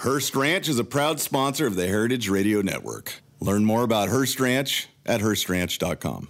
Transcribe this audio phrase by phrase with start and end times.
[0.00, 3.22] Hearst Ranch is a proud sponsor of the Heritage Radio Network.
[3.40, 6.28] Learn more about Hearst Ranch at HearstRanch.com.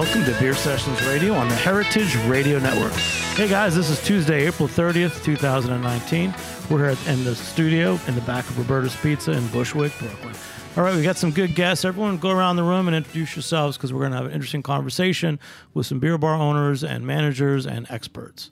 [0.00, 2.94] welcome to Beer Sessions Radio on the Heritage Radio Network.
[3.36, 6.34] Hey guys, this is Tuesday, April 30th, 2019.
[6.70, 10.34] We're here in the studio in the back of Roberta's Pizza in Bushwick, Brooklyn.
[10.74, 11.84] All right, we got some good guests.
[11.84, 14.62] Everyone go around the room and introduce yourselves because we're going to have an interesting
[14.62, 15.38] conversation
[15.74, 18.50] with some beer bar owners and managers and experts.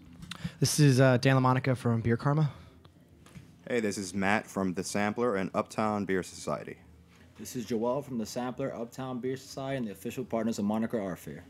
[0.61, 2.51] This is uh, Dan LaMonica from Beer Karma.
[3.67, 6.77] Hey, this is Matt from The Sampler and Uptown Beer Society.
[7.38, 11.01] This is Joel from the Sampler Uptown Beer Society and the official partners of Moniker
[11.01, 11.45] Art Fair.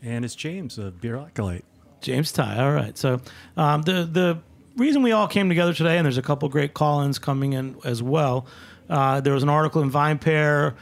[0.00, 1.64] And it's James of Beer Acolyte.
[2.00, 2.58] James Ty.
[2.62, 2.96] All right.
[2.96, 3.20] So
[3.56, 4.38] um, the the
[4.76, 8.00] reason we all came together today, and there's a couple great call-ins coming in as
[8.00, 8.46] well.
[8.88, 10.76] Uh, there was an article in VinePair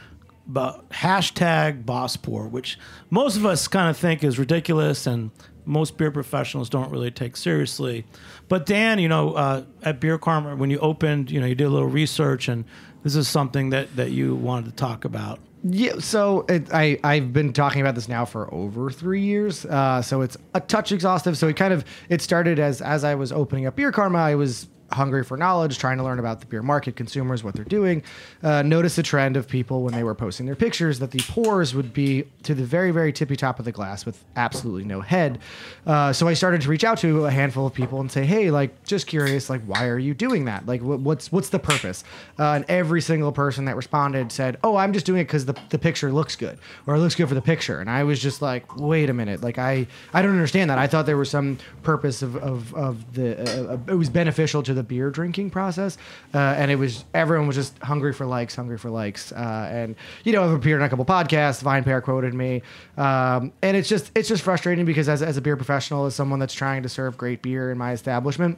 [0.47, 2.77] about hashtag Boss Pour, which
[3.09, 5.31] most of us kind of think is ridiculous, and
[5.65, 8.05] most beer professionals don't really take seriously.
[8.47, 11.65] But Dan, you know, uh, at Beer Karma, when you opened, you know, you did
[11.65, 12.65] a little research, and
[13.03, 15.39] this is something that that you wanted to talk about.
[15.63, 20.01] Yeah, so it, I I've been talking about this now for over three years, uh,
[20.01, 21.37] so it's a touch exhaustive.
[21.37, 24.35] So it kind of it started as as I was opening up Beer Karma, I
[24.35, 28.03] was hungry for knowledge, trying to learn about the beer market, consumers, what they're doing.
[28.43, 31.73] Uh, notice a trend of people when they were posting their pictures that the pours
[31.75, 35.39] would be to the very, very tippy top of the glass with absolutely no head.
[35.85, 38.51] Uh, so I started to reach out to a handful of people and say, "Hey,
[38.51, 40.65] like, just curious, like, why are you doing that?
[40.65, 42.03] Like, wh- what's what's the purpose?"
[42.39, 45.55] Uh, and every single person that responded said, "Oh, I'm just doing it because the,
[45.69, 48.41] the picture looks good, or it looks good for the picture." And I was just
[48.41, 50.77] like, "Wait a minute, like, I I don't understand that.
[50.77, 54.63] I thought there was some purpose of of, of the uh, uh, it was beneficial
[54.63, 55.97] to the beer drinking process,
[56.33, 59.95] uh, and it was everyone was just hungry for likes, hungry for likes, uh, and
[60.23, 61.63] you know I've appeared on a couple podcasts.
[61.63, 62.61] VinePair quoted me,
[62.97, 66.39] um, and it's just it's just frustrating because as as a beer professional, as someone
[66.39, 68.57] that's trying to serve great beer in my establishment.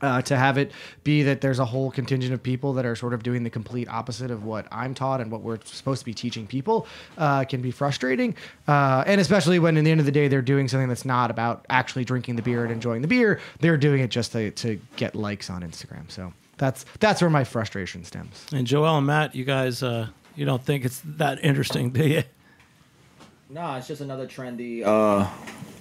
[0.00, 0.70] Uh, to have it
[1.02, 3.88] be that there's a whole contingent of people that are sort of doing the complete
[3.88, 6.86] opposite of what I'm taught and what we're supposed to be teaching people
[7.16, 8.36] uh, can be frustrating.
[8.68, 11.32] Uh, and especially when, in the end of the day, they're doing something that's not
[11.32, 13.40] about actually drinking the beer and enjoying the beer.
[13.58, 16.08] They're doing it just to, to get likes on Instagram.
[16.08, 18.46] So that's that's where my frustration stems.
[18.52, 22.22] And Joel and Matt, you guys, uh, you don't think it's that interesting, do you?
[23.50, 25.28] No, it's just another trendy, uh,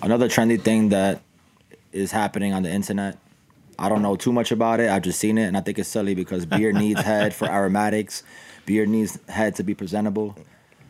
[0.02, 1.22] another trendy thing that
[1.92, 3.18] is happening on the internet.
[3.80, 4.90] I don't know too much about it.
[4.90, 8.24] I've just seen it, and I think it's silly because beer needs head for aromatics.
[8.66, 10.36] Beer needs head to be presentable.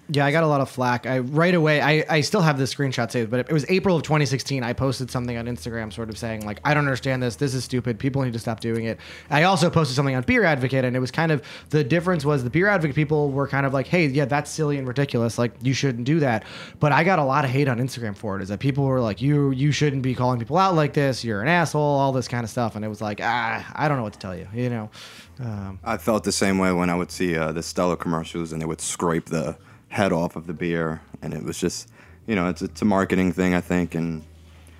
[0.09, 1.06] Yeah, I got a lot of flack.
[1.06, 1.81] I right away.
[1.81, 4.63] I, I still have the screenshot saved, but it was April of 2016.
[4.63, 7.35] I posted something on Instagram, sort of saying like, "I don't understand this.
[7.35, 8.00] This is stupid.
[8.00, 11.00] People need to stop doing it." I also posted something on Beer Advocate, and it
[11.00, 11.41] was kind of
[11.72, 14.78] the difference was the Beer Advocate people were kind of like, "Hey, yeah, that's silly
[14.78, 15.38] and ridiculous.
[15.38, 16.45] Like, you shouldn't do that."
[16.79, 18.41] But I got a lot of hate on Instagram for it.
[18.41, 21.24] Is that people were like, "You you shouldn't be calling people out like this.
[21.24, 23.97] You're an asshole." All this kind of stuff, and it was like, ah, I don't
[23.97, 24.47] know what to tell you.
[24.53, 24.89] You know.
[25.39, 28.62] Um, I felt the same way when I would see uh, the Stella commercials and
[28.62, 29.56] they would scrape the
[29.89, 31.89] head off of the beer, and it was just,
[32.25, 34.23] you know, it's it's a marketing thing, I think, and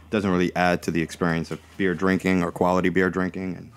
[0.10, 3.56] doesn't really add to the experience of beer drinking or quality beer drinking.
[3.56, 3.72] And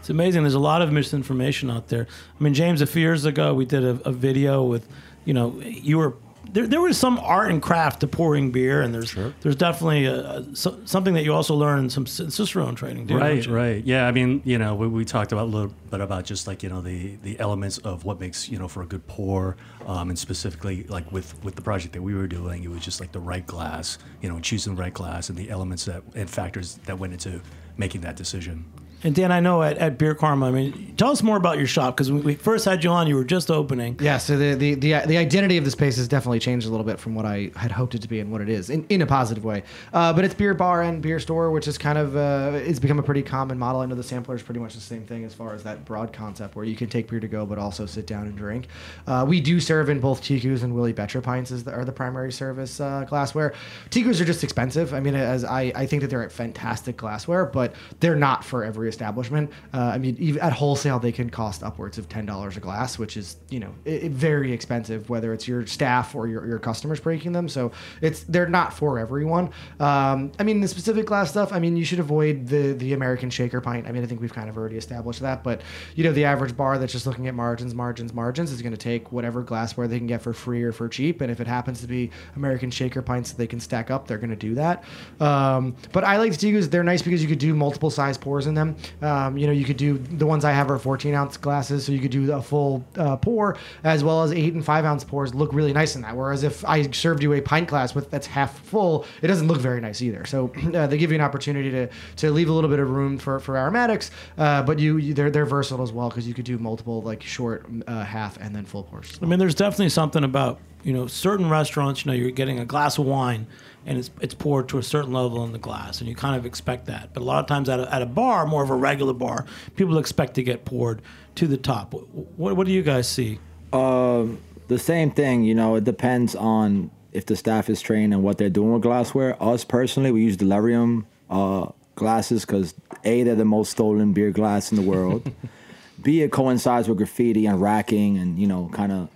[0.00, 0.42] It's amazing.
[0.42, 2.06] There's a lot of misinformation out there.
[2.38, 4.88] I mean, James, a few years ago, we did a, a video with,
[5.24, 6.14] you know, you were
[6.50, 6.66] there.
[6.66, 10.56] There was some art and craft to pouring beer, and there's there's definitely a, a,
[10.56, 13.06] so, something that you also learn in some Cicerone training.
[13.06, 13.84] Too, right, right.
[13.84, 16.62] Yeah, I mean, you know, we, we talked about a little bit about just like
[16.62, 20.10] you know the the elements of what makes you know for a good pour, um,
[20.10, 23.12] and specifically like with with the project that we were doing, it was just like
[23.12, 26.76] the right glass, you know, choosing the right glass and the elements that and factors
[26.84, 27.40] that went into
[27.76, 28.64] making that decision.
[29.04, 31.66] And Dan, I know at, at Beer Karma, I mean, tell us more about your
[31.66, 33.98] shop because when we first had you on, you were just opening.
[34.00, 36.86] Yeah, so the, the the the identity of the space has definitely changed a little
[36.86, 39.02] bit from what I had hoped it to be and what it is in, in
[39.02, 39.64] a positive way.
[39.92, 43.00] Uh, but it's beer bar and beer store, which is kind of uh, it's become
[43.00, 43.80] a pretty common model.
[43.80, 46.12] I know the sampler is pretty much the same thing as far as that broad
[46.12, 48.68] concept where you can take beer to go, but also sit down and drink.
[49.08, 51.92] Uh, we do serve in both Tekus and Willi Becher pints is the, are the
[51.92, 53.52] primary service uh, glassware.
[53.90, 54.94] Tekus are just expensive.
[54.94, 58.91] I mean, as I, I think that they're fantastic glassware, but they're not for every
[58.92, 59.50] establishment.
[59.74, 62.98] Uh, I mean, even at wholesale, they can cost upwards of ten dollars a glass,
[62.98, 66.58] which is you know i i- very expensive, whether it's your staff or your, your
[66.58, 67.48] customers breaking them.
[67.48, 69.46] So it's they're not for everyone.
[69.80, 71.52] Um, I mean, the specific glass stuff.
[71.52, 73.86] I mean, you should avoid the the American shaker pint.
[73.88, 75.42] I mean, I think we've kind of already established that.
[75.42, 75.62] But
[75.96, 78.78] you know, the average bar that's just looking at margins, margins, margins is going to
[78.78, 81.20] take whatever glassware they can get for free or for cheap.
[81.20, 84.18] And if it happens to be American shaker pints that they can stack up, they're
[84.18, 84.84] going to do that.
[85.20, 86.52] Um, but I like the.
[86.68, 88.76] They're nice because you could do multiple size pours in them.
[89.00, 91.92] Um, you know, you could do the ones I have are 14 ounce glasses, so
[91.92, 95.34] you could do a full uh, pour as well as eight and five ounce pours
[95.34, 96.16] look really nice in that.
[96.16, 99.58] Whereas if I served you a pint glass with that's half full, it doesn't look
[99.58, 100.24] very nice either.
[100.24, 103.18] So uh, they give you an opportunity to to leave a little bit of room
[103.18, 106.44] for, for aromatics, uh, but you, you they're they're versatile as well because you could
[106.44, 109.18] do multiple like short, uh, half, and then full pours.
[109.22, 112.04] I mean, there's definitely something about you know certain restaurants.
[112.04, 113.46] You know, you're getting a glass of wine,
[113.86, 116.46] and it's it's poured to a certain level in the glass, and you kind of
[116.46, 117.10] expect that.
[117.12, 119.46] But a lot of times at a, at a bar, more of a regular bar,
[119.76, 121.02] people expect to get poured
[121.36, 121.94] to the top.
[122.36, 123.38] What what do you guys see?
[123.72, 124.38] Um,
[124.68, 128.38] the same thing, you know, it depends on if the staff is trained and what
[128.38, 129.42] they're doing with glassware.
[129.42, 132.74] Us personally, we use Delirium uh, glasses because
[133.04, 135.30] A, they're the most stolen beer glass in the world.
[136.02, 139.11] B, it coincides with graffiti and racking and, you know, kind of that type of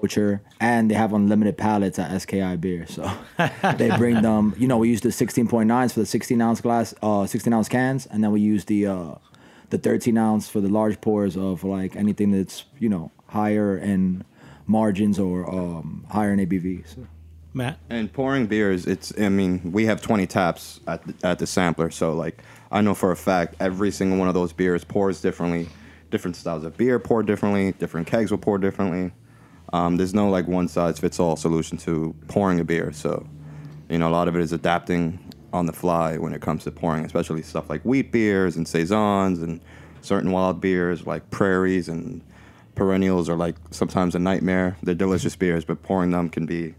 [0.00, 0.40] culture.
[0.60, 2.86] And they have unlimited pallets at SKI Beer.
[2.86, 3.10] So
[3.76, 7.26] they bring them, you know, we use the 16.9s for the 16 ounce glass, uh,
[7.26, 8.06] 16 ounce cans.
[8.06, 9.14] And then we use the, uh,
[9.70, 14.24] the 13 ounce for the large pours of like anything that's, you know, higher in
[14.66, 16.86] margins or um, higher in ABV.
[16.88, 17.06] So.
[17.54, 21.46] Matt, And pouring beers, it's I mean, we have 20 taps at the, at the
[21.46, 25.20] sampler, so like I know for a fact every single one of those beers pours
[25.20, 25.68] differently.
[26.10, 27.72] Different styles of beer pour differently.
[27.72, 29.12] Different kegs will pour differently.
[29.72, 32.92] Um, there's no like one size fits all solution to pouring a beer.
[32.92, 33.26] So,
[33.88, 35.18] you know, a lot of it is adapting
[35.52, 39.40] on the fly when it comes to pouring, especially stuff like wheat beers and saisons
[39.40, 39.60] and
[40.00, 42.22] certain wild beers like prairies and
[42.74, 44.76] perennials are like sometimes a nightmare.
[44.82, 46.74] They're delicious beers, but pouring them can be,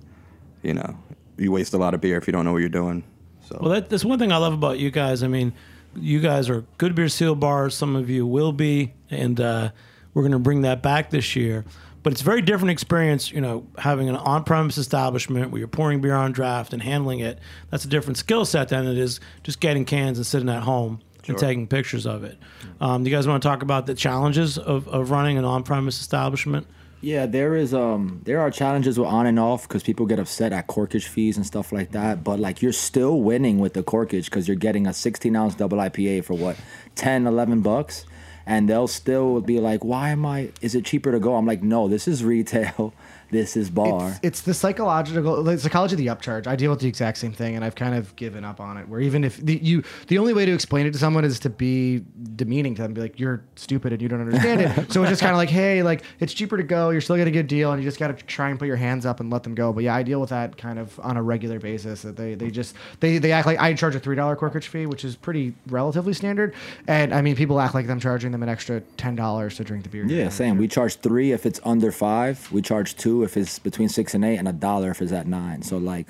[0.63, 0.97] you know,
[1.37, 3.03] you waste a lot of beer if you don't know what you're doing.
[3.47, 5.23] So well, that, that's one thing I love about you guys.
[5.23, 5.53] I mean,
[5.95, 7.75] you guys are good beer seal bars.
[7.75, 9.71] Some of you will be, and uh,
[10.13, 11.65] we're going to bring that back this year.
[12.09, 16.01] But it's a very different experience, you know, having an on-premise establishment where you're pouring
[16.01, 17.37] beer on draft and handling it.
[17.69, 21.01] That's a different skill set than it is just getting cans and sitting at home
[21.27, 22.39] and taking pictures of it.
[22.81, 26.01] Um, do you guys want to talk about the challenges of, of running an on-premise
[26.01, 26.65] establishment?
[27.01, 30.51] Yeah, there is um there are challenges with on and off because people get upset
[30.51, 32.23] at corkage fees and stuff like that.
[32.23, 35.77] But like you're still winning with the corkage because you're getting a 16 ounce double
[35.77, 36.57] IPA for what
[36.95, 38.07] 10, 11 bucks,
[38.45, 40.49] and they'll still be like, "Why am I?
[40.61, 42.93] Is it cheaper to go?" I'm like, "No, this is retail.
[43.31, 46.47] This is bar." It's, it's the psychological the psychology of the upcharge.
[46.47, 48.87] I deal with the exact same thing, and I've kind of given up on it.
[48.87, 51.49] Where even if the, you, the only way to explain it to someone is to
[51.49, 52.03] be
[52.35, 55.21] demeaning to them, be like, "You're stupid and you don't understand it." so it's just
[55.21, 56.89] kind of like, "Hey, like it's cheaper to go.
[56.89, 58.77] You're still getting a good deal, and you just got to try and put your
[58.77, 61.17] hands up and let them go." But yeah, I deal with that kind of on
[61.17, 62.01] a regular basis.
[62.01, 64.85] That they they just they they act like I charge a three dollar corkage fee,
[64.85, 66.53] which is pretty relatively standard,
[66.87, 69.83] and I mean people act like I'm charging them an extra ten dollars to drink
[69.83, 70.05] the beer.
[70.05, 70.57] yeah, same.
[70.57, 72.51] We charge three if it's under five.
[72.51, 75.27] We charge two if it's between six and eight, and a dollar if it's at
[75.27, 75.61] nine.
[75.61, 76.07] So like,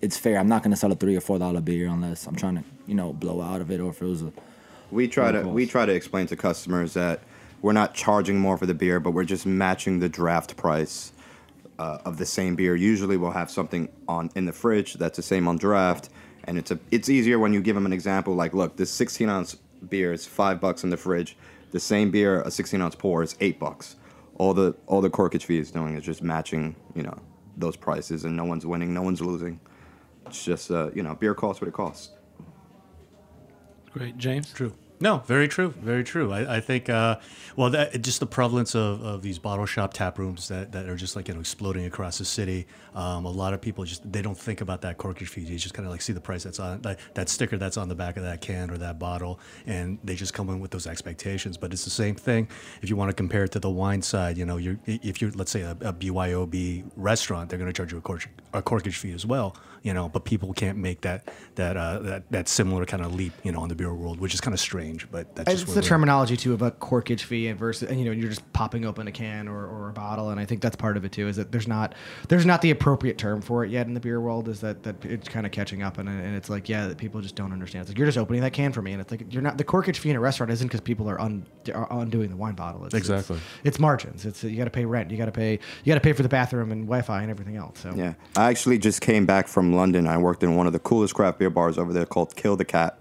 [0.00, 0.38] it's fair.
[0.38, 2.94] I'm not gonna sell a three or four dollar beer unless I'm trying to you
[2.94, 4.32] know blow out of it or if it was a
[4.90, 7.20] we try to Of we try to explain to customers that
[7.62, 11.12] we're not charging more for the beer, but we're just matching the draft price
[11.78, 12.76] uh, of the same beer.
[12.76, 16.10] Usually, we'll have something on in the fridge that's the same on draft,
[16.44, 19.28] and it's a it's easier when you give them an example like, look, this 16
[19.28, 19.56] ounce
[19.88, 21.36] beer is five bucks in the fridge.
[21.72, 23.96] The same beer, a 16 ounce pour, is eight bucks.
[24.38, 27.18] All the all the corkage fee is doing is just matching, you know,
[27.56, 29.60] those prices, and no one's winning, no one's losing.
[30.26, 32.10] It's just uh, you know, beer costs what it costs.
[33.92, 34.52] Great, James.
[34.52, 34.74] True.
[34.98, 35.74] No, very true.
[35.82, 36.32] Very true.
[36.32, 37.18] I, I think, uh,
[37.54, 40.96] well, that just the prevalence of, of these bottle shop tap rooms that, that are
[40.96, 42.66] just like, you know, exploding across the city.
[42.94, 45.44] Um, a lot of people just, they don't think about that corkage fee.
[45.44, 47.88] They just kind of like see the price that's on that, that sticker that's on
[47.90, 49.38] the back of that can or that bottle.
[49.66, 51.58] And they just come in with those expectations.
[51.58, 52.48] But it's the same thing.
[52.80, 55.30] If you want to compare it to the wine side, you know, you're, if you're,
[55.32, 59.12] let's say a, a BYOB restaurant, they're going to charge you a, a corkage fee
[59.12, 63.04] as well, you know, but people can't make that, that, uh, that, that similar kind
[63.04, 65.50] of leap, you know, in the beer world, which is kind of strange, but that's
[65.50, 68.28] just it's the we're- terminology too of a corkage fee versus and you know you're
[68.28, 71.04] just popping open a can or, or a bottle and I think that's part of
[71.04, 71.94] it too is that there's not
[72.28, 75.04] there's not the appropriate term for it yet in the beer world is that that
[75.04, 77.82] it's kind of catching up and, and it's like yeah that people just don't understand.
[77.82, 79.64] It's like you're just opening that can for me and it's like you're not the
[79.64, 82.84] corkage fee in a restaurant isn't because people are, un, are undoing the wine bottle.
[82.84, 83.36] It's, Exactly.
[83.36, 84.24] it's, it's margins.
[84.24, 86.22] It's you got to pay rent you got to pay you got to pay for
[86.22, 87.92] the bathroom and Wi-Fi and everything else so.
[87.94, 90.06] Yeah, I actually just came back from London.
[90.06, 92.64] I worked in one of the coolest craft beer bars over there called Kill the
[92.64, 92.98] Cat,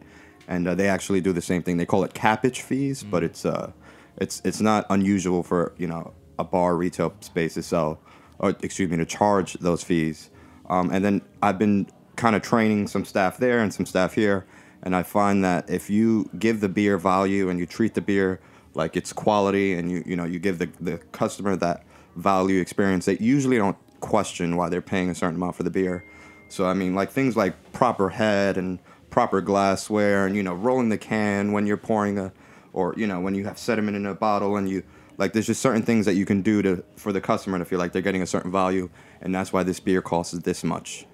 [0.47, 1.77] and uh, they actually do the same thing.
[1.77, 3.71] They call it cappage fees, but it's uh,
[4.17, 7.99] it's it's not unusual for you know a bar retail space to sell,
[8.39, 10.29] or excuse me, to charge those fees.
[10.69, 14.45] Um, and then I've been kind of training some staff there and some staff here,
[14.83, 18.39] and I find that if you give the beer value and you treat the beer
[18.73, 21.83] like it's quality, and you you know you give the the customer that
[22.15, 26.05] value experience, they usually don't question why they're paying a certain amount for the beer.
[26.49, 28.79] So I mean, like things like proper head and
[29.15, 32.33] proper glassware and you know rolling the can when you're pouring a
[32.73, 34.83] or you know when you have sediment in a bottle and you
[35.17, 37.79] like there's just certain things that you can do to for the customer to feel
[37.79, 38.89] like they're getting a certain value
[39.21, 41.05] and that's why this beer costs this much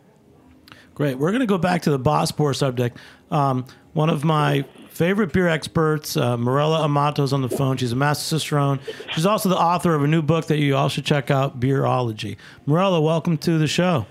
[0.93, 1.17] Great.
[1.17, 2.97] We're going to go back to the Boss Pour subject.
[3.31, 7.77] Um, one of my favorite beer experts, uh, Amato, is on the phone.
[7.77, 8.81] She's a master cicerone.
[9.13, 12.35] She's also the author of a new book that you all should check out, Beerology.
[12.65, 14.05] Mirella, welcome to the show.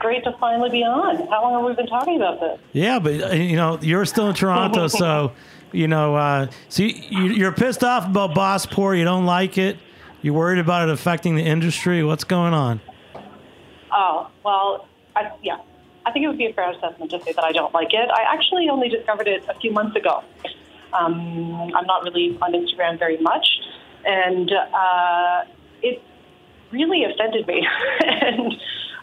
[0.00, 1.26] Great to finally be on.
[1.28, 2.60] How long have we been talking about this?
[2.72, 5.32] Yeah, but uh, you know you're still in Toronto, so
[5.72, 6.16] you know.
[6.16, 8.94] Uh, so you, you're pissed off about Boss Pour.
[8.94, 9.78] You don't like it.
[10.22, 12.02] You're worried about it affecting the industry.
[12.02, 12.80] What's going on?
[13.92, 15.58] Oh, well, I, yeah.
[16.04, 18.08] I think it would be a fair assessment to say that I don't like it.
[18.10, 20.24] I actually only discovered it a few months ago.
[20.92, 23.46] Um, I'm not really on Instagram very much,
[24.06, 25.44] and uh,
[25.82, 26.02] it
[26.70, 27.66] really offended me.
[28.00, 28.54] and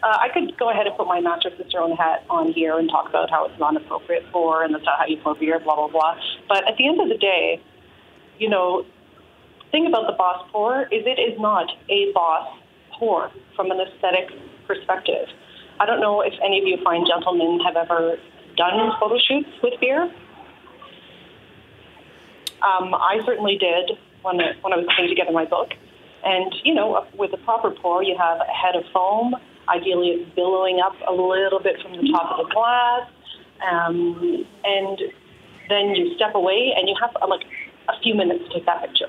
[0.02, 3.08] uh, I could go ahead and put my master cicerone hat on here and talk
[3.08, 5.88] about how it's not appropriate for, and that's not how you pour beer, blah blah
[5.88, 6.16] blah.
[6.48, 7.60] But at the end of the day,
[8.38, 8.84] you know,
[9.72, 12.48] thing about the boss pour is it is not a boss
[12.98, 14.30] pour from an aesthetic
[14.66, 15.28] perspective.
[15.78, 18.18] I don't know if any of you fine gentlemen have ever
[18.56, 20.02] done photo shoots with beer.
[22.62, 25.72] Um, I certainly did when I, when I was putting together my book.
[26.24, 29.36] And, you know, with a proper pour, you have a head of foam.
[29.68, 33.10] Ideally, it's billowing up a little bit from the top of the glass.
[33.66, 34.98] Um, and
[35.68, 37.46] then you step away and you have like
[37.88, 39.08] a few minutes to take that picture,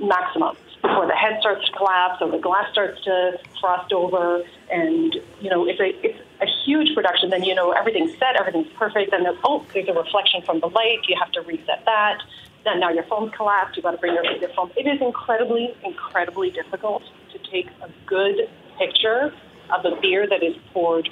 [0.00, 4.42] maximum before the head starts to collapse or the glass starts to frost over.
[4.70, 7.30] And, you know, it's a, it's a huge production.
[7.30, 9.10] Then, you know, everything's set, everything's perfect.
[9.10, 11.00] Then, there's, oh, there's a reflection from the light.
[11.08, 12.18] You have to reset that.
[12.64, 13.76] Then now your foam's collapsed.
[13.76, 14.70] You've got to bring your, your foam.
[14.76, 17.02] It is incredibly, incredibly difficult
[17.32, 19.32] to take a good picture
[19.70, 21.08] of a beer that is poured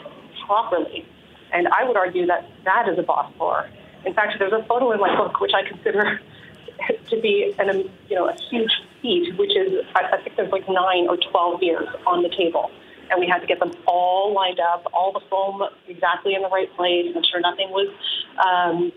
[0.47, 1.07] properly.
[1.53, 3.69] And I would argue that that is a boss pour.
[4.05, 6.21] In fact, there's a photo in my book which I consider
[7.11, 11.09] to be an, you know, a huge feat, which is, I, think there's like nine
[11.09, 12.71] or 12 beers on the table.
[13.11, 16.49] And we had to get them all lined up, all the foam exactly in the
[16.49, 17.93] right place, make sure nothing was
[18.41, 18.91] um,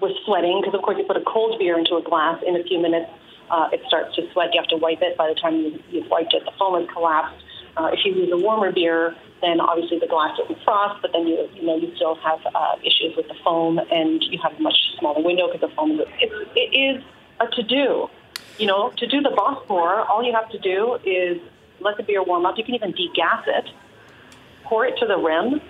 [0.00, 0.60] was sweating.
[0.62, 3.10] Because of course, you put a cold beer into a glass in a few minutes,
[3.50, 4.50] uh, it starts to sweat.
[4.54, 5.16] You have to wipe it.
[5.16, 7.42] By the time you, you've wiped it, the foam has collapsed.
[7.76, 11.26] Uh, if you use a warmer beer, then obviously the glass doesn't frost, but then
[11.26, 14.62] you you know you still have uh, issues with the foam, and you have a
[14.62, 17.02] much smaller window because the foam is it's, it is
[17.40, 18.10] a to do.
[18.58, 21.40] You know, to do the boss pour, all you have to do is
[21.80, 22.58] let the beer warm up.
[22.58, 23.70] You can even degas it,
[24.64, 25.60] pour it to the rim,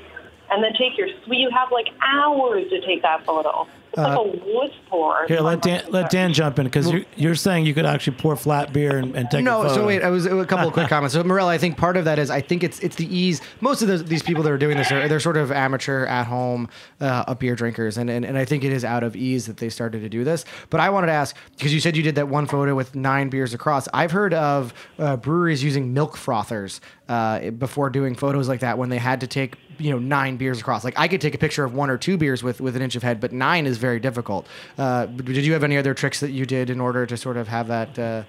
[0.51, 1.09] and then take your.
[1.27, 3.69] You have like hours to take that photo.
[3.93, 5.27] It's like a wood pour.
[5.27, 8.37] Here, let Dan let Dan jump in because you're, you're saying you could actually pour
[8.37, 9.75] flat beer and, and take a No, photo.
[9.75, 11.15] so wait, I was a couple of quick comments.
[11.15, 13.41] So Mirella, I think part of that is I think it's it's the ease.
[13.61, 16.27] Most of those, these people that are doing this are they're sort of amateur at
[16.27, 16.69] home
[17.01, 19.69] uh, beer drinkers, and, and and I think it is out of ease that they
[19.69, 20.45] started to do this.
[20.71, 23.29] But I wanted to ask because you said you did that one photo with nine
[23.29, 23.89] beers across.
[23.93, 28.89] I've heard of uh, breweries using milk frothers uh, before doing photos like that when
[28.89, 30.85] they had to take you know nine beers across.
[30.85, 32.97] Like I could take a picture of one or two beers with with an inch
[32.97, 34.47] of head, but nine is very difficult.
[34.79, 37.49] Uh, did you have any other tricks that you did in order to sort of
[37.49, 38.23] have that uh,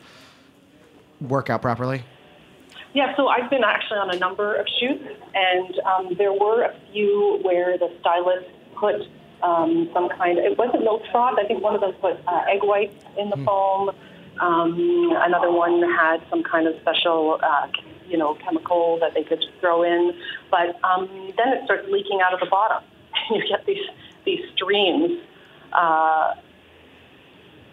[1.19, 2.03] work out properly?
[2.93, 5.03] Yeah, so I've been actually on a number of shoots,
[5.33, 8.95] and um, there were a few where the stylist put
[9.41, 12.43] um, some kind of, it wasn't milk froth, I think one of them put uh,
[12.49, 13.91] egg whites in the foam.
[14.41, 17.67] Um, another one had some kind of special, uh,
[18.11, 20.13] you know, chemical that they could throw in.
[20.51, 22.83] But um, then it starts leaking out of the bottom.
[23.31, 23.85] you get these,
[24.25, 25.21] these streams
[25.71, 26.35] uh,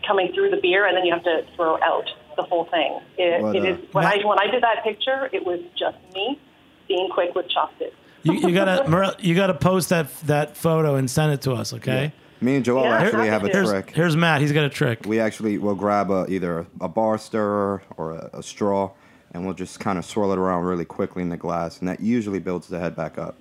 [0.06, 3.00] coming through the beer, and then you have to throw out the whole thing.
[3.18, 5.98] It, What, it uh, is when I when I did that picture, it was just
[6.14, 6.38] me
[6.86, 7.94] being quick with chopsticks.
[8.22, 11.72] you, you gotta Morel- you gotta post that that photo and send it to us,
[11.74, 12.12] okay?
[12.40, 13.48] me and joel Yeah, actually have a.
[13.48, 14.40] Here's trick here's Matt.
[14.40, 15.00] He's got a trick.
[15.06, 18.92] we actually will grab a, either a bar stirrer or a, a straw
[19.38, 22.00] and we'll just kind of swirl it around really quickly in the glass and that
[22.00, 23.38] usually builds the head back up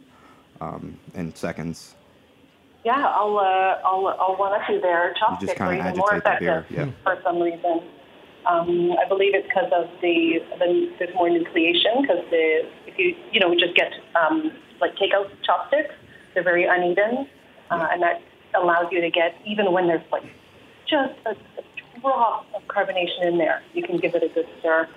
[0.61, 1.95] um, in seconds
[2.85, 5.13] Yeah, I'll uh, I'll I'll run up you there.
[5.19, 7.03] Chopsticks are even more agitate the beer, effective yeah.
[7.03, 7.81] for some reason.
[8.47, 13.13] Um, I believe it's because of the, the there's more nucleation because the if you
[13.33, 15.93] you know we just get um, like takeout chopsticks,
[16.33, 17.27] they're very uneven,
[17.71, 18.21] uh, and that
[18.55, 20.23] allows you to get even when there's like
[20.87, 24.87] just a, a drop of carbonation in there, you can give it a good stir.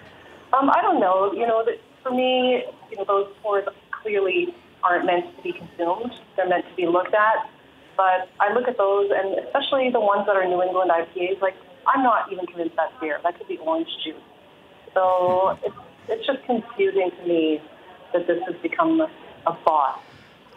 [0.52, 3.64] Um, I don't know, you know, that for me, you know, those pours
[4.02, 6.12] clearly aren't meant to be consumed.
[6.36, 7.48] They're meant to be looked at.
[7.96, 11.54] But I look at those, and especially the ones that are New England IPAs, like,
[11.86, 13.18] I'm not even convinced that's beer.
[13.22, 14.14] That could be orange juice.
[14.94, 15.74] So it's,
[16.08, 17.60] it's just confusing to me
[18.12, 19.00] that this has become
[19.46, 19.98] a boss.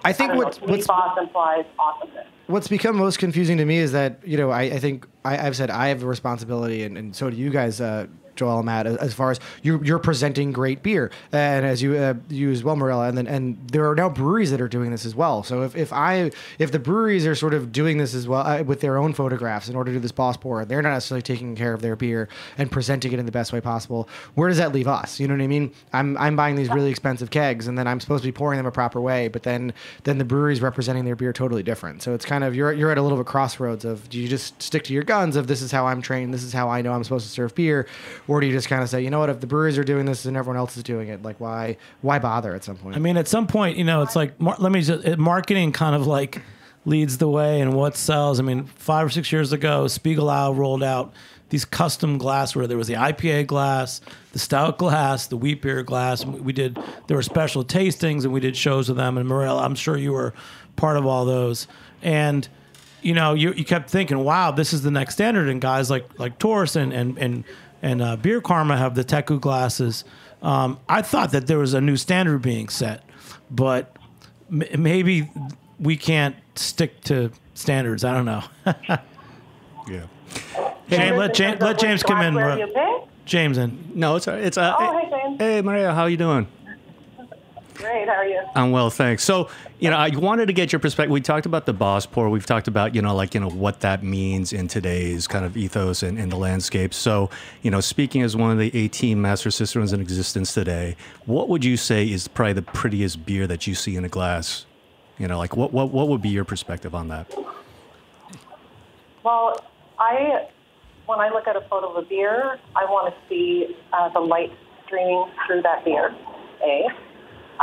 [0.05, 2.27] I think know, what- what's- boss implies awesomeness.
[2.47, 5.55] what's become most confusing to me is that you know I, I think I, I've
[5.55, 8.87] said I have a responsibility, and, and so do you guys, uh, Joel and Matt,
[8.87, 13.07] as- far as you're, you're presenting great beer, and as you uh, as well, Mirella,
[13.07, 15.43] and then and there are now breweries that are doing this as well.
[15.43, 18.63] So if, if I if the breweries are sort of doing this as well uh,
[18.63, 21.55] with their own photographs in order to do this boss pour, they're not necessarily taking
[21.55, 24.09] care of their beer and presenting it in the best way possible.
[24.35, 25.19] Where does that leave us?
[25.19, 25.71] You know what I mean?
[25.93, 28.65] I'm I'm buying these really expensive kegs, and then I'm supposed to be pouring them
[28.65, 29.73] a proper way, but then
[30.03, 32.01] then the brewery's representing their beer totally different.
[32.01, 34.61] So it's kind of you're you're at a little bit crossroads of do you just
[34.61, 36.93] stick to your guns of this is how I'm trained, this is how I know
[36.93, 37.87] I'm supposed to serve beer,
[38.27, 40.05] or do you just kind of say you know what if the breweries are doing
[40.05, 42.95] this and everyone else is doing it, like why why bother at some point?
[42.95, 45.95] I mean, at some point, you know, it's like mar- let me just marketing kind
[45.95, 46.41] of like
[46.85, 48.39] leads the way and what sells.
[48.39, 51.13] I mean, five or six years ago, Spiegelau rolled out
[51.49, 54.01] these custom glass where there was the IPA glass,
[54.31, 56.25] the stout glass, the wheat beer glass.
[56.25, 56.77] We did
[57.07, 59.17] there were special tastings and we did shows with them.
[59.17, 60.33] And Morel, I'm sure you were
[60.75, 61.67] part of all those.
[62.01, 62.47] And
[63.03, 65.49] you know, you, you kept thinking, wow, this is the next standard.
[65.49, 67.43] And guys like like Taurus and and and
[67.83, 70.03] and uh, Beer Karma have the Teku glasses.
[70.41, 73.03] Um, I thought that there was a new standard being set,
[73.51, 73.95] but
[74.51, 75.29] m- maybe
[75.79, 78.03] we can't stick to standards.
[78.03, 78.43] I don't know.
[79.87, 80.05] Yeah.
[80.87, 82.33] James, let, Is James, let James come in.
[82.33, 83.25] glassware Mar- you pick?
[83.25, 83.91] James in.
[83.93, 85.39] No, it's it's uh, Oh, hey, James.
[85.39, 86.47] hey Maria, how you doing?
[87.75, 88.41] Great, how are you?
[88.55, 89.23] I'm well, thanks.
[89.23, 89.49] So,
[89.79, 91.11] you know, I wanted to get your perspective.
[91.11, 92.29] We talked about the boss pour.
[92.29, 95.57] We've talked about, you know, like, you know, what that means in today's kind of
[95.57, 96.93] ethos and in the landscape.
[96.93, 97.29] So,
[97.61, 101.65] you know, speaking as one of the 18 master cicerones in existence today, what would
[101.65, 104.65] you say is probably the prettiest beer that you see in a glass?
[105.17, 107.33] You know, like what, what, what would be your perspective on that?
[109.23, 109.63] Well,
[109.99, 110.47] I
[111.05, 114.19] when I look at a photo of a beer, I want to see uh, the
[114.19, 114.51] light
[114.85, 116.15] streaming through that beer,
[116.63, 116.87] a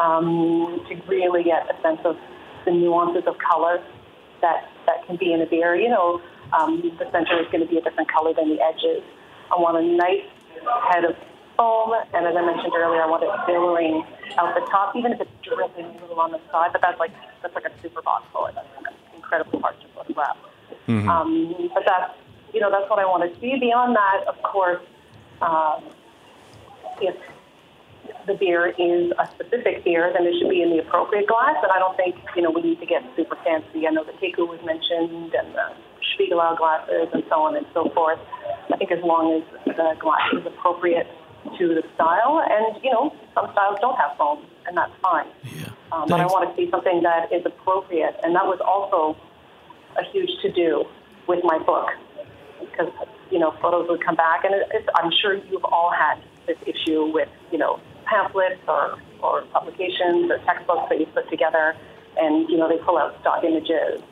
[0.01, 2.17] um, to really get a sense of
[2.65, 3.83] the nuances of color
[4.41, 5.77] that that can be in a beer.
[5.77, 6.21] You know,
[6.53, 9.03] um, the center is going to be a different color than the edges.
[9.53, 10.25] I want a nice
[10.91, 11.17] head of
[11.57, 14.05] foam, and as I mentioned earlier, I want it billowing
[14.39, 16.73] out the top, even if it's dripping a little on the side.
[16.73, 18.55] But that's like that's like a super box bullet.
[18.55, 18.69] That's
[19.15, 20.37] incredibly hard to photograph.
[21.09, 22.15] Um, but that's
[22.55, 23.59] you know that's what I want to see.
[23.61, 24.83] Beyond that, of course,
[25.43, 25.85] um,
[27.01, 27.17] if
[28.27, 31.57] the beer is a specific beer, then it should be in the appropriate glass.
[31.63, 33.87] And I don't think you know we need to get super fancy.
[33.87, 35.73] I know the Teku was mentioned and the
[36.13, 38.19] Spiegelau glasses and so on and so forth.
[38.73, 39.45] I think as long as
[39.77, 41.07] the glass is appropriate
[41.59, 45.27] to the style, and you know some styles don't have foam, and that's fine.
[45.45, 45.69] Yeah.
[45.93, 49.17] Um, but I want to see something that is appropriate, and that was also
[49.99, 50.85] a huge to do
[51.27, 51.89] with my book
[52.61, 52.93] because
[53.31, 56.59] you know photos would come back, and it, it's, I'm sure you've all had this
[56.67, 61.77] issue with you know pamphlets or or publications or textbooks that you put together,
[62.19, 64.03] and you know they pull out stock images,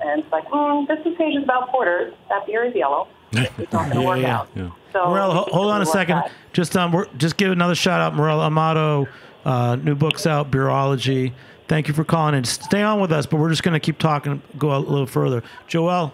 [0.00, 2.12] and it's like, mm, this page is about porters.
[2.28, 3.08] That beer is yellow.
[3.58, 4.38] It's not going to Yeah, work yeah.
[4.38, 4.48] out.
[4.54, 4.70] Yeah.
[4.92, 6.16] So Morel, ho- hold on a second.
[6.18, 6.30] out.
[6.52, 9.06] Just um, we're, just give another shout out, Morel Amato.
[9.44, 11.32] Uh, new books out, Beerology.
[11.68, 13.26] Thank you for calling and stay on with us.
[13.26, 15.42] But we're just going to keep talking, go a little further.
[15.66, 16.12] Joel,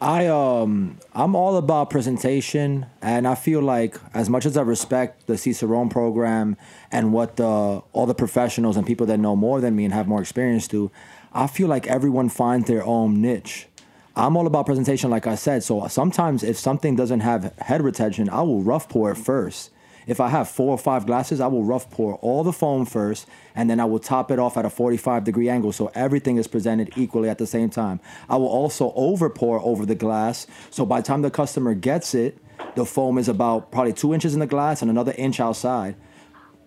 [0.00, 5.26] I um I'm all about presentation and I feel like as much as I respect
[5.26, 6.56] the Cicerone program
[6.92, 10.06] and what the all the professionals and people that know more than me and have
[10.06, 10.92] more experience do,
[11.32, 13.66] I feel like everyone finds their own niche.
[14.14, 18.28] I'm all about presentation like I said, so sometimes if something doesn't have head retention,
[18.28, 19.70] I will rough pour it first.
[20.08, 23.28] If I have four or five glasses, I will rough pour all the foam first,
[23.54, 26.48] and then I will top it off at a 45 degree angle so everything is
[26.48, 28.00] presented equally at the same time.
[28.26, 32.14] I will also over pour over the glass, so by the time the customer gets
[32.14, 32.38] it,
[32.74, 35.94] the foam is about probably two inches in the glass and another inch outside,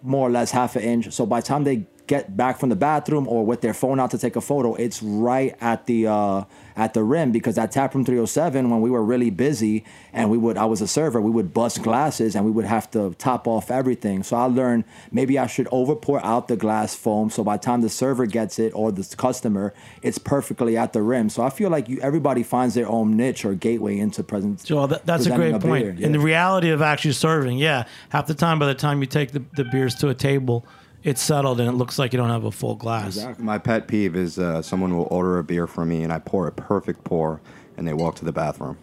[0.04, 1.12] more or less half an inch.
[1.12, 4.12] So by the time they get back from the bathroom or with their phone out
[4.12, 6.44] to take a photo, it's right at the uh,
[6.76, 10.58] at the rim because at Taproom 307, when we were really busy and we would,
[10.58, 13.72] I was a server, we would bust glasses and we would have to top off
[13.72, 14.24] everything.
[14.24, 17.64] So I learned maybe I should over pour out the glass foam so by the
[17.64, 21.30] time the server gets it or the customer, it's perfectly at the rim.
[21.30, 24.66] So I feel like you, everybody finds their own niche or gateway into present.
[24.66, 25.98] Joel, that, that's a great point.
[25.98, 29.08] beer, In the reality of actually serving, yeah, half the time by the time you
[29.08, 30.66] take the, the beers to a table,
[31.04, 33.08] it's settled and it looks like you don't have a full glass.
[33.18, 33.44] Exactly.
[33.44, 36.48] My pet peeve is uh, someone will order a beer from me and I pour
[36.48, 37.42] a perfect pour
[37.78, 38.78] and they walk to the bathroom.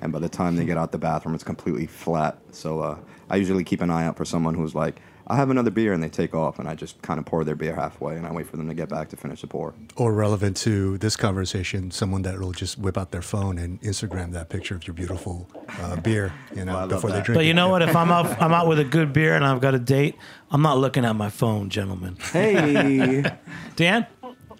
[0.00, 2.38] And by the time they get out the bathroom, it's completely flat.
[2.50, 2.98] So uh,
[3.30, 5.00] I usually keep an eye out for someone who's like,
[5.32, 7.54] I have another beer, and they take off, and I just kind of pour their
[7.56, 9.72] beer halfway, and I wait for them to get back to finish the pour.
[9.96, 14.32] Or relevant to this conversation, someone that will just whip out their phone and Instagram
[14.32, 15.48] that picture of your beautiful
[15.80, 17.48] uh, beer, you know, Well, I love before they drink But it.
[17.48, 17.80] you know what?
[17.82, 20.16] If I'm out, I'm out with a good beer and I've got a date,
[20.50, 22.16] I'm not looking at my phone, gentlemen.
[22.32, 23.24] Hey.
[23.76, 24.06] Dan,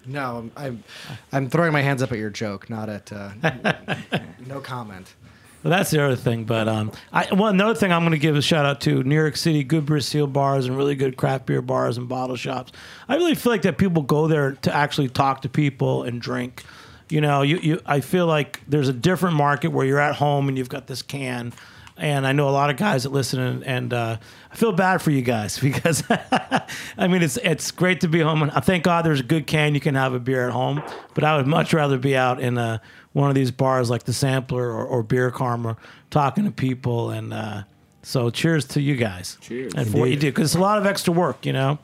[0.07, 0.83] No, I'm, I'm
[1.31, 3.31] I'm throwing my hands up at your joke, not at uh,
[4.47, 5.13] no comment.
[5.63, 6.43] Well, that's the other thing.
[6.43, 9.15] But um, I, well, another thing I'm going to give a shout out to New
[9.15, 12.71] York City, good beer seal bars and really good craft beer bars and bottle shops.
[13.07, 16.63] I really feel like that people go there to actually talk to people and drink.
[17.09, 20.47] You know, you, you I feel like there's a different market where you're at home
[20.49, 21.53] and you've got this can.
[21.95, 24.17] And I know a lot of guys that listen, and, and uh,
[24.51, 28.41] I feel bad for you guys because I mean it's it's great to be home,
[28.41, 30.81] and thank God there's a good can you can have a beer at home.
[31.13, 32.81] But I would much rather be out in a
[33.13, 35.77] one of these bars like the Sampler or, or Beer Karma,
[36.09, 37.11] talking to people.
[37.11, 37.63] And uh,
[38.01, 39.37] so, cheers to you guys.
[39.39, 39.73] Cheers.
[39.75, 41.79] And for what you do, because it's a lot of extra work, you know.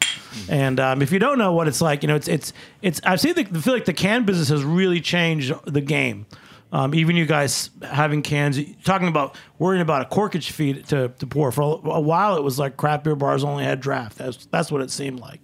[0.50, 3.00] And um, if you don't know what it's like, you know, it's it's it's.
[3.06, 6.26] I've seen the I feel like the can business has really changed the game.
[6.72, 11.28] Um, even you guys having cans, talking about worrying about a corkage fee to, to
[11.28, 11.52] pour.
[11.52, 14.18] For a, a while, it was like craft beer bars only had draft.
[14.20, 15.42] That's that's what it seemed like.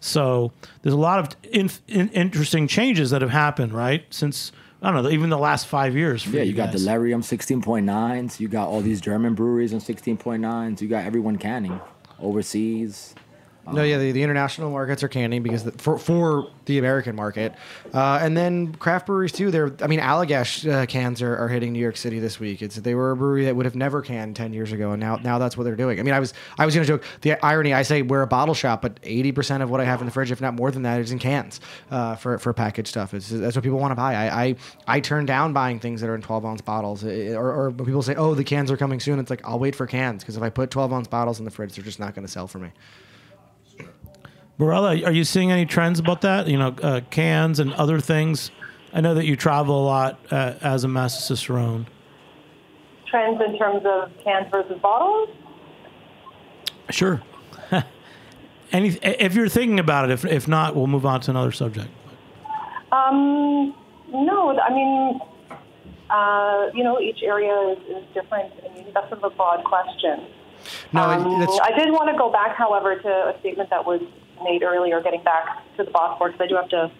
[0.00, 4.04] So there's a lot of in, in, interesting changes that have happened, right?
[4.10, 6.22] Since I don't know, even the last five years.
[6.22, 6.84] For Yeah, you got guys.
[6.84, 8.38] Delirium 16.9s.
[8.38, 10.80] You got all these German breweries on 16.9s.
[10.80, 11.80] You got everyone canning
[12.20, 13.14] overseas.
[13.72, 17.54] No, yeah, the, the international markets are canning because the, for for the American market,
[17.92, 19.50] uh, and then craft breweries too.
[19.50, 22.62] They're, I mean, Allagash uh, cans are, are hitting New York City this week.
[22.62, 25.16] It's they were a brewery that would have never canned ten years ago, and now
[25.16, 25.98] now that's what they're doing.
[25.98, 27.74] I mean, I was I was gonna joke the irony.
[27.74, 30.12] I say we're a bottle shop, but eighty percent of what I have in the
[30.12, 33.14] fridge, if not more than that, is in cans uh, for for packaged stuff.
[33.14, 34.14] It's that's what people want to buy.
[34.14, 37.52] I, I I turn down buying things that are in twelve ounce bottles, Uh, or,
[37.52, 39.18] or when people say, oh, the cans are coming soon.
[39.18, 41.50] It's like I'll wait for cans because if I put twelve ounce bottles in the
[41.50, 42.70] fridge, they're just not going to sell for me.
[44.58, 46.46] Barella, are you seeing any trends about that?
[46.48, 48.50] You know, uh, cans and other things.
[48.92, 51.86] I know that you travel a lot uh, as a Master Cicerone.
[53.06, 55.28] Trends in terms of cans versus bottles.
[56.90, 57.20] Sure.
[58.72, 61.88] Any, if you're thinking about it, if if not, we'll move on to another subject.
[62.92, 63.74] Um,
[64.10, 65.20] no, I mean,
[66.08, 68.52] uh, you know, each area is, is different.
[68.64, 70.24] I mean, that's a broad question.
[70.92, 74.00] No, Um, that's I did want to go back, however, to a statement that was
[74.42, 76.90] made earlier, getting back to the boss pour, because I do have to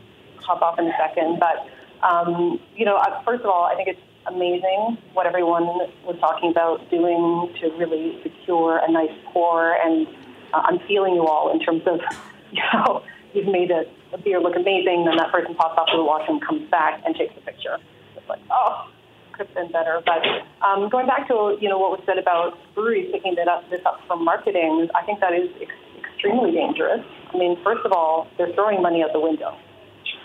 [0.41, 1.41] hop off in a second.
[1.41, 1.67] But,
[2.07, 5.65] um, you know, first of all, I think it's amazing what everyone
[6.05, 9.75] was talking about doing to really secure a nice pour.
[9.75, 10.07] And
[10.53, 12.01] uh, I'm feeling you all in terms of,
[12.53, 13.03] you know,
[13.35, 16.41] you've made a, a beer look amazing, then that person pops off to the washroom,
[16.41, 17.79] comes back, and takes a picture.
[18.17, 18.89] It's like, oh,
[19.37, 20.03] could have been better.
[20.05, 20.23] But
[20.67, 23.81] um, going back to you know what was said about breweries picking that up, this
[23.85, 25.71] up for marketing, I think that is ex-
[26.09, 27.05] extremely dangerous.
[27.37, 29.53] I mean, first of all, they're throwing money out the window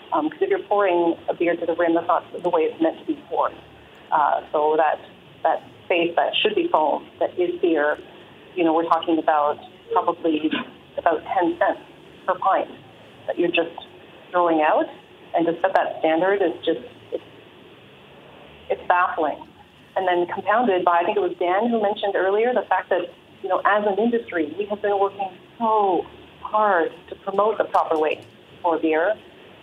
[0.08, 2.98] because if you're pouring a beer to the rim, that's not the way it's meant
[3.00, 3.52] to be poured.
[4.10, 4.96] Uh, so that
[5.42, 7.98] that space that should be foam, that is beer,
[8.54, 9.58] you know, we're talking about
[9.92, 10.50] probably
[10.96, 11.80] about 10 cents
[12.26, 12.70] per pint
[13.26, 13.76] that you're just
[14.30, 14.86] throwing out.
[15.34, 17.24] And to set that standard is just, it's,
[18.70, 19.40] it's baffling.
[19.96, 23.08] And then compounded by, I think it was Dan who mentioned earlier, the fact that,
[23.42, 26.04] you know, as an industry, we have been working so
[26.52, 28.24] hard to promote the proper way
[28.62, 29.14] for beer,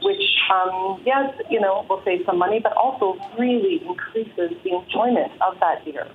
[0.01, 5.31] which, um, yes, you know, will save some money, but also really increases the enjoyment
[5.41, 6.07] of that beer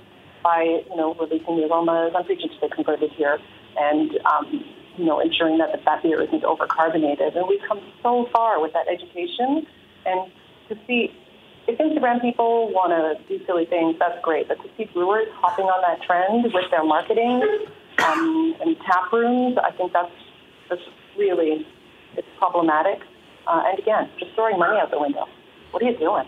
[0.43, 2.13] by, you know, releasing the aromas.
[2.17, 3.39] I'm preaching to the converted here,
[3.79, 4.65] and um,
[4.97, 7.37] you know, ensuring that that beer isn't overcarbonated.
[7.37, 9.67] And we've come so far with that education,
[10.07, 10.31] and
[10.69, 11.13] to see
[11.67, 14.49] if Instagram people want to do silly things, that's great.
[14.49, 17.43] But to see brewers hopping on that trend with their marketing
[18.05, 20.13] um, and tap rooms, I think that's
[20.75, 21.67] that's really
[22.17, 23.01] it's problematic.
[23.47, 25.27] Uh, and again, just throwing money out the window.
[25.71, 26.25] What are you doing?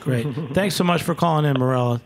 [0.00, 0.26] Great.
[0.52, 2.00] Thanks so much for calling in, Mirella.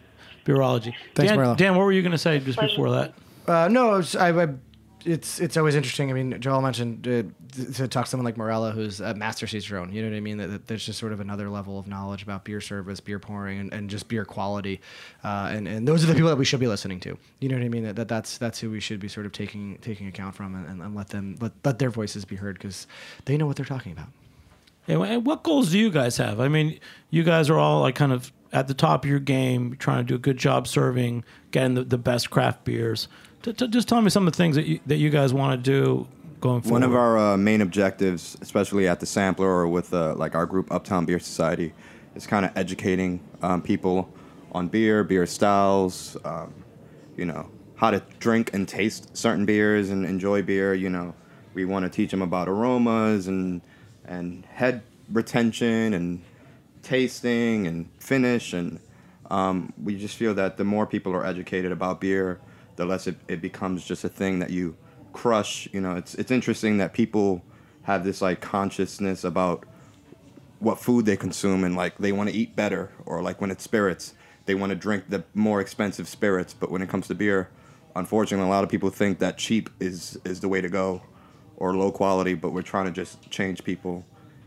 [0.44, 0.94] Beerology.
[1.14, 1.56] Thanks, Dan, Mirella.
[1.56, 3.14] Dan, what were you going to say just before that?
[3.46, 4.48] Uh, no, it's, I, I,
[5.04, 6.10] it's it's always interesting.
[6.10, 7.22] I mean, Joel mentioned uh,
[7.74, 9.92] to, talk to someone like Mirella, who's a master cicerone.
[9.92, 10.38] You know what I mean?
[10.38, 13.58] That, that there's just sort of another level of knowledge about beer service, beer pouring,
[13.58, 14.80] and, and just beer quality.
[15.24, 17.18] Uh, and and those are the people that we should be listening to.
[17.40, 17.84] You know what I mean?
[17.84, 20.66] That, that that's that's who we should be sort of taking taking account from, and,
[20.66, 22.86] and, and let them let, let their voices be heard because
[23.24, 24.08] they know what they're talking about.
[24.88, 26.40] And what goals do you guys have?
[26.40, 29.76] I mean, you guys are all like kind of at the top of your game,
[29.76, 33.08] trying to do a good job serving, getting the, the best craft beers.
[33.42, 35.52] T- t- just tell me some of the things that you, that you guys want
[35.52, 36.06] to do
[36.40, 36.72] going forward.
[36.72, 40.46] One of our uh, main objectives, especially at the sampler or with uh, like our
[40.46, 41.72] group Uptown Beer Society,
[42.14, 44.12] is kind of educating um, people
[44.52, 46.52] on beer, beer styles, um,
[47.16, 50.74] you know, how to drink and taste certain beers and enjoy beer.
[50.74, 51.14] You know,
[51.54, 53.62] we want to teach them about aromas and
[54.04, 56.22] and head retention and
[56.82, 58.80] tasting and finish and
[59.30, 62.40] um, we just feel that the more people are educated about beer,
[62.80, 64.74] the less it, it becomes just a thing that you
[65.12, 65.68] crush.
[65.70, 67.42] You know, it's it's interesting that people
[67.82, 69.64] have this like consciousness about
[70.60, 73.64] what food they consume and like they want to eat better or like when it's
[73.64, 74.14] spirits
[74.44, 77.48] they want to drink the more expensive spirits but when it comes to beer
[77.96, 81.00] unfortunately a lot of people think that cheap is is the way to go
[81.56, 84.04] or low quality but we're trying to just change people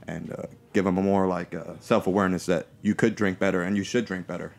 [0.08, 3.76] and uh, give them a more like uh, self-awareness that you could drink better and
[3.76, 4.54] you should drink better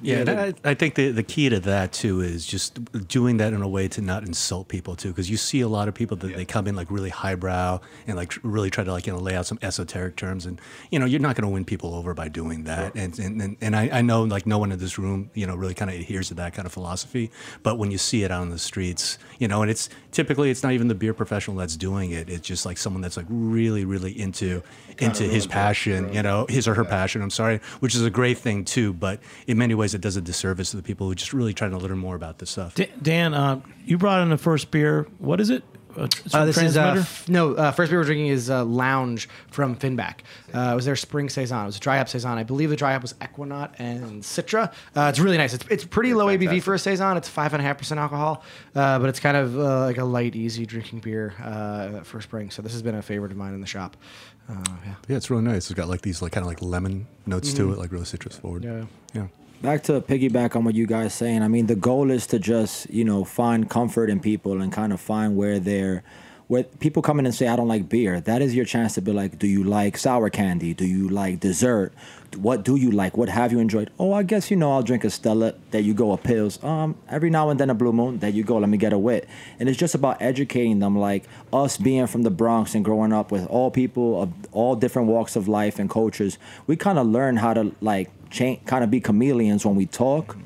[0.00, 3.62] Yeah, I, I think the, the key to that too is just doing that in
[3.62, 6.36] a way to not insult people too, because you see a lot of people that
[6.36, 9.34] they come in like really highbrow and like really try to like you know lay
[9.34, 10.60] out some esoteric terms, and
[10.92, 12.94] you know you're not going to win people over by doing that.
[12.94, 15.56] And and and, and I, I know like no one in this room you know
[15.56, 17.32] really kind of adheres to that kind of philosophy,
[17.64, 20.62] but when you see it out on the streets, you know, and it's typically it's
[20.62, 23.84] not even the beer professional that's doing it; it's just like someone that's like really
[23.84, 24.62] really into
[24.98, 27.20] into his passion, you know, his or her passion.
[27.20, 30.20] I'm sorry, which is a great thing too, but in many ways it does a
[30.20, 32.74] disservice to the people who just really trying to learn more about this stuff.
[32.74, 35.06] D- Dan, uh, you brought in the first beer.
[35.18, 35.62] What is it?
[35.96, 38.64] Uh, it's from this is uh, f- no uh, first beer we're drinking is uh,
[38.64, 40.20] Lounge from Finback.
[40.54, 41.62] Uh, it was their spring saison.
[41.62, 42.38] It was a dry hop saison.
[42.38, 44.72] I believe the dry hop was Ekuanot and Citra.
[44.94, 45.54] Uh, it's really nice.
[45.54, 47.16] It's it's pretty low ABV for a saison.
[47.16, 48.44] It's five and a half percent alcohol,
[48.76, 52.50] uh, but it's kind of uh, like a light, easy drinking beer uh, for spring.
[52.50, 53.96] So this has been a favorite of mine in the shop.
[54.48, 54.94] Uh, yeah.
[55.08, 55.68] Yeah, it's really nice.
[55.70, 58.36] It's got like these like kind of like lemon notes to it, like really citrus
[58.36, 58.62] forward.
[58.64, 58.84] Yeah.
[59.14, 59.26] yeah.
[59.60, 62.88] Back to piggyback on what you guys saying i mean the goal is to just
[62.90, 66.04] you know find comfort in people and kind of find where they're
[66.48, 68.20] where people come in and say i don't like beer.
[68.20, 70.74] That is your chance to be like do you like sour candy?
[70.74, 71.92] Do you like dessert?
[72.36, 73.16] What do you like?
[73.16, 73.90] What have you enjoyed?
[73.98, 76.96] Oh i guess you know i'll drink a stella there you go a pills um
[77.08, 78.18] every now and then a blue moon.
[78.18, 79.28] There you go let me get a wit.
[79.60, 83.30] And it's just about educating them like us being from the bronx and growing up
[83.30, 87.36] with all people of all different walks of life and cultures we kind of learn
[87.36, 90.36] how to like change kind of be chameleons when we talk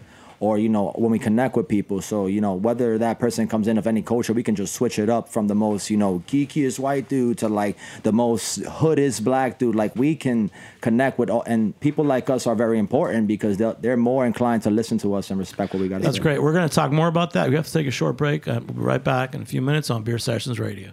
[0.42, 3.68] or you know when we connect with people so you know whether that person comes
[3.68, 6.22] in of any culture we can just switch it up from the most you know
[6.26, 10.50] geekiest white dude to like the most hoodest black dude like we can
[10.80, 14.62] connect with all and people like us are very important because they're, they're more inclined
[14.64, 16.08] to listen to us and respect what we got to say.
[16.08, 16.42] That's great.
[16.42, 17.48] We're going to talk more about that.
[17.48, 18.48] We have to take a short break.
[18.48, 20.92] Uh, we'll be right back in a few minutes on Beer Sessions Radio.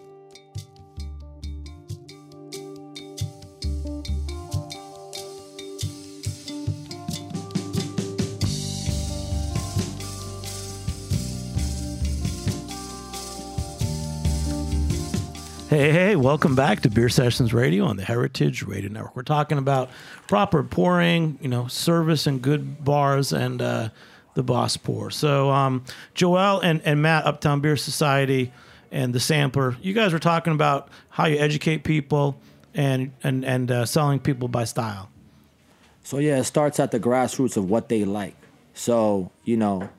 [15.71, 19.15] Hey, hey, welcome back to Beer Sessions Radio on the Heritage Radio Network.
[19.15, 19.89] We're talking about
[20.27, 23.87] proper pouring, you know, service and good bars and uh,
[24.33, 25.11] the boss pour.
[25.11, 28.51] So, um, Joel and, and Matt, Uptown Beer Society
[28.91, 32.37] and the Sampler, you guys were talking about how you educate people
[32.73, 35.09] and, and, and uh, selling people by style.
[36.03, 38.35] So yeah, it starts at the grassroots of what they like.
[38.73, 39.89] So you know,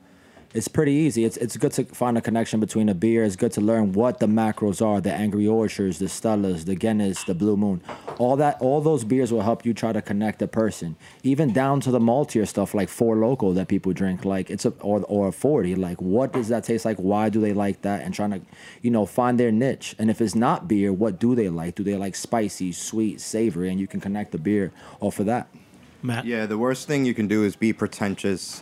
[0.53, 1.25] it's pretty easy.
[1.25, 3.23] It's it's good to find a connection between a beer.
[3.23, 7.23] It's good to learn what the macros are: the Angry Orchards, the Stellas, the Guinness,
[7.23, 7.81] the Blue Moon.
[8.19, 11.81] All that, all those beers will help you try to connect a person, even down
[11.81, 14.25] to the maltier stuff like Four Loko that people drink.
[14.25, 15.75] Like it's a or or a forty.
[15.75, 16.97] Like what does that taste like?
[16.97, 18.01] Why do they like that?
[18.01, 18.41] And trying to,
[18.81, 19.95] you know, find their niche.
[19.97, 21.75] And if it's not beer, what do they like?
[21.75, 23.69] Do they like spicy, sweet, savory?
[23.69, 25.47] And you can connect the beer off of that.
[26.03, 26.25] Matt?
[26.25, 28.61] Yeah, the worst thing you can do is be pretentious,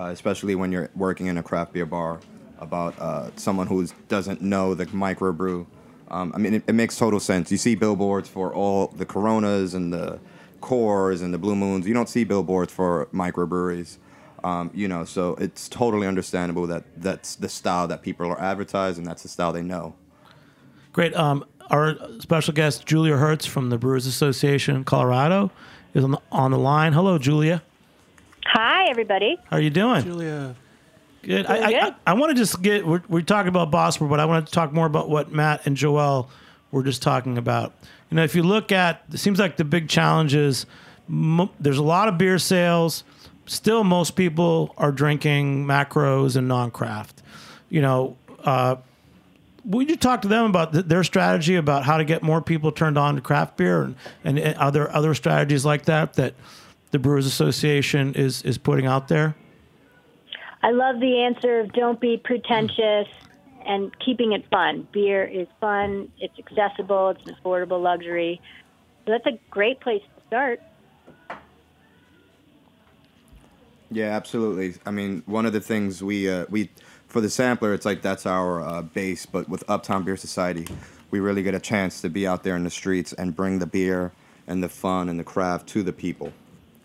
[0.00, 2.20] uh, especially when you're working in a craft beer bar,
[2.58, 5.66] about uh, someone who doesn't know the microbrew.
[6.08, 7.50] Um, I mean, it, it makes total sense.
[7.50, 10.18] You see billboards for all the Coronas and the
[10.60, 11.86] Coors and the Blue Moons.
[11.86, 13.98] You don't see billboards for microbreweries.
[14.42, 18.96] Um, you know, so it's totally understandable that that's the style that people are advertised
[18.96, 19.94] and that's the style they know.
[20.92, 21.14] Great.
[21.14, 25.50] Um, our special guest, Julia Herz from the Brewers Association in Colorado,
[25.92, 26.94] is on the, on the line.
[26.94, 27.62] Hello, Julia.
[28.46, 29.38] Hi, everybody.
[29.50, 30.02] How are you doing?
[30.02, 30.54] Julia.
[31.22, 31.46] Good.
[31.46, 31.94] I, Doing I, good.
[32.06, 34.52] I, want to just get, we're, we're talking about Boss Pour, but I want to
[34.52, 36.30] talk more about what Matt and Joel
[36.70, 37.74] were just talking about.
[38.10, 40.64] You know, if you look at, it seems like the big challenge is
[41.08, 43.04] mo- there's a lot of beer sales.
[43.44, 47.22] Still, most people are drinking macros and non craft.
[47.68, 48.76] You know, uh,
[49.64, 52.72] would you talk to them about th- their strategy about how to get more people
[52.72, 56.34] turned on to craft beer and, and, and other other strategies like that that
[56.90, 59.34] the Brewers Association is is putting out there?
[60.62, 63.08] I love the answer of don't be pretentious
[63.66, 64.86] and keeping it fun.
[64.92, 68.40] Beer is fun, it's accessible, it's an affordable luxury.
[69.06, 70.60] So that's a great place to start.
[73.90, 74.74] Yeah, absolutely.
[74.86, 76.70] I mean, one of the things we uh, we
[77.08, 79.26] for the sampler, it's like that's our uh, base.
[79.26, 80.66] But with Uptown Beer Society,
[81.10, 83.66] we really get a chance to be out there in the streets and bring the
[83.66, 84.12] beer
[84.46, 86.32] and the fun and the craft to the people.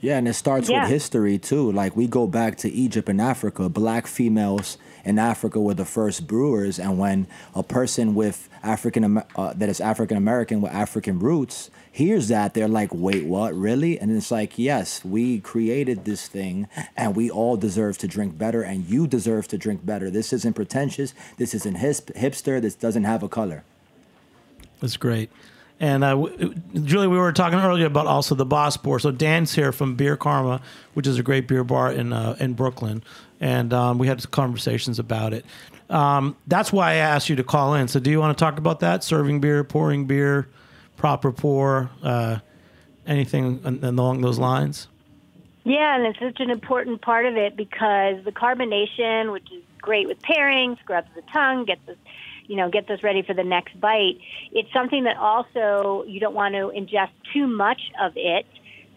[0.05, 0.81] Yeah, and it starts Yeah.
[0.83, 1.71] with history too.
[1.71, 3.69] Like we go back to Egypt and Africa.
[3.69, 9.53] Black females in Africa were the first brewers, and when a person with African uh,
[9.59, 13.51] that is African American with African roots hears that, they're like, "Wait, what?
[13.55, 18.37] Really?" And it's like, "Yes, we created this thing, and we all deserve to drink
[18.37, 20.07] better, and you deserve to drink better.
[20.11, 21.13] This isn't pretentious.
[21.37, 22.61] This isn't hip- hipster.
[22.61, 23.63] This doesn't have a color."
[24.81, 25.29] That's great.
[25.79, 28.99] And uh, w- Julie, we were talking earlier about also the Boss Pour.
[28.99, 30.61] So Dan's here from Beer Karma,
[30.93, 33.03] which is a great beer bar in uh, in Brooklyn,
[33.41, 35.45] and um, we had conversations about it.
[35.89, 37.87] Um, that's why I asked you to call in.
[37.87, 39.03] So do you want to talk about that?
[39.03, 40.47] Serving beer, pouring beer,
[40.97, 42.39] proper pour, uh,
[43.05, 44.87] anything along those lines?
[45.63, 50.07] Yeah, and it's such an important part of it because the carbonation, which is great
[50.07, 51.97] with pairing, scrubs the tongue, gets us,
[52.47, 54.17] you know, get us ready for the next bite.
[54.51, 58.45] It's something that also you don't want to ingest too much of it.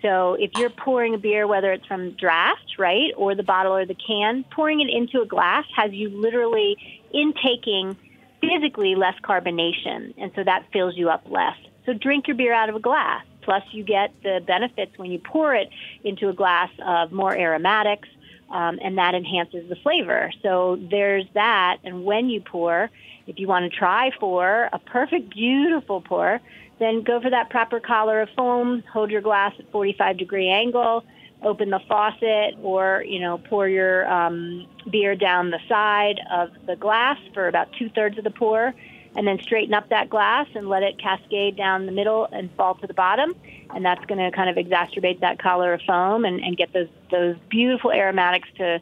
[0.02, 3.84] So if you're pouring a beer, whether it's from draft, right, or the bottle or
[3.84, 6.76] the can, pouring it into a glass has you literally
[7.12, 7.96] intaking
[8.40, 11.56] physically less carbonation, and so that fills you up less.
[11.86, 13.24] So drink your beer out of a glass.
[13.42, 15.70] Plus, you get the benefits when you pour it
[16.04, 18.08] into a glass of more aromatics,
[18.50, 20.32] um, and that enhances the flavor.
[20.42, 21.78] So there's that.
[21.84, 22.90] And when you pour,
[23.26, 26.40] if you want to try for a perfect, beautiful pour,
[26.78, 28.82] then go for that proper collar of foam.
[28.92, 31.04] Hold your glass at 45 degree angle.
[31.42, 36.74] Open the faucet, or you know, pour your um, beer down the side of the
[36.74, 38.74] glass for about two thirds of the pour,
[39.16, 42.74] and then straighten up that glass and let it cascade down the middle and fall
[42.76, 43.34] to the bottom.
[43.74, 46.88] And that's going to kind of exacerbate that collar of foam and, and get those
[47.10, 48.80] those beautiful aromatics to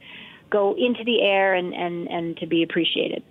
[0.50, 3.22] go into the air and, and, and to be appreciated.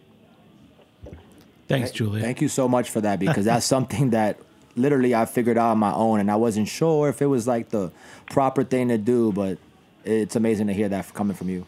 [1.67, 2.21] Thanks, Julia.
[2.21, 4.37] Thank you so much for that because that's something that
[4.75, 7.69] literally I figured out on my own, and I wasn't sure if it was like
[7.69, 7.91] the
[8.29, 9.57] proper thing to do, but
[10.03, 11.65] it's amazing to hear that coming from you.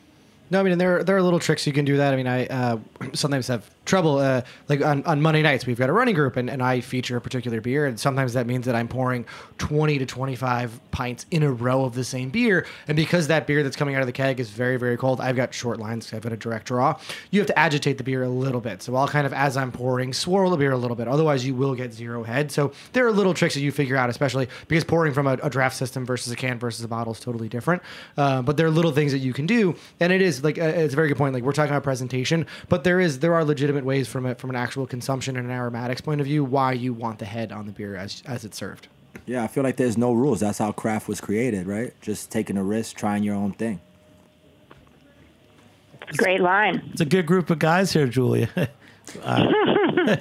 [0.50, 2.14] No, I mean, and there there are little tricks you can do that.
[2.14, 2.78] I mean, I uh,
[3.14, 4.18] sometimes have trouble.
[4.20, 7.18] Uh, like on, on Monday nights, we've got a running group, and, and I feature
[7.18, 9.26] a particular beer, and sometimes that means that I'm pouring
[9.58, 12.66] 20 to 25 pints in a row of the same beer.
[12.88, 15.36] And because that beer that's coming out of the keg is very very cold, I've
[15.36, 16.14] got short lines.
[16.14, 17.00] I've got a direct draw.
[17.32, 18.82] You have to agitate the beer a little bit.
[18.82, 21.08] So I'll kind of as I'm pouring, swirl the beer a little bit.
[21.08, 22.52] Otherwise, you will get zero head.
[22.52, 25.50] So there are little tricks that you figure out, especially because pouring from a, a
[25.50, 27.82] draft system versus a can versus a bottle is totally different.
[28.18, 30.64] Uh, but there are little things that you can do, and it is like uh,
[30.64, 31.34] it's a very good point.
[31.34, 34.50] Like we're talking about presentation, but there is there are legitimate ways from it from
[34.50, 37.66] an actual consumption and an aromatics point of view why you want the head on
[37.66, 38.88] the beer as as it's served.
[39.26, 40.40] Yeah, I feel like there's no rules.
[40.40, 41.94] That's how craft was created, right?
[42.02, 43.82] Just taking a risk, trying your own thing.
[46.16, 46.90] Great line.
[46.92, 48.50] It's a good group of guys here, Julia.
[49.24, 49.48] Uh,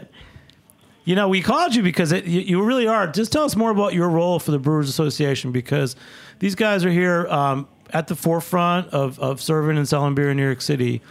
[1.04, 3.08] you know, we called you because it, you, you really are.
[3.08, 5.96] Just tell us more about your role for the Brewers Association because
[6.38, 10.36] these guys are here um, at the forefront of, of serving and selling beer in
[10.36, 11.02] New York City.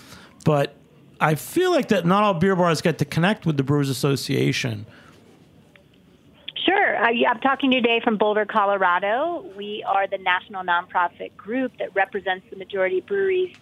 [0.45, 0.77] But
[1.19, 4.85] I feel like that not all beer bars get to connect with the Brewers Association.
[6.65, 6.97] Sure.
[6.97, 9.45] Uh, I'm talking today from Boulder, Colorado.
[9.55, 13.55] We are the national nonprofit group that represents the majority of breweries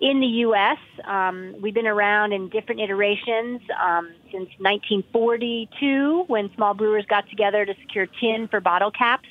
[0.00, 0.78] in the U.S.
[1.04, 7.66] Um, we've been around in different iterations um, since 1942 when small brewers got together
[7.66, 9.28] to secure tin for bottle caps.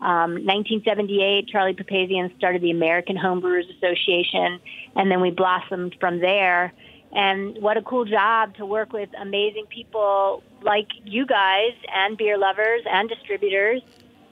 [0.00, 4.60] Um, 1978, Charlie Papazian started the American Homebrewers Association,
[4.94, 6.72] and then we blossomed from there.
[7.12, 12.36] And what a cool job to work with amazing people like you guys, and beer
[12.36, 13.82] lovers, and distributors,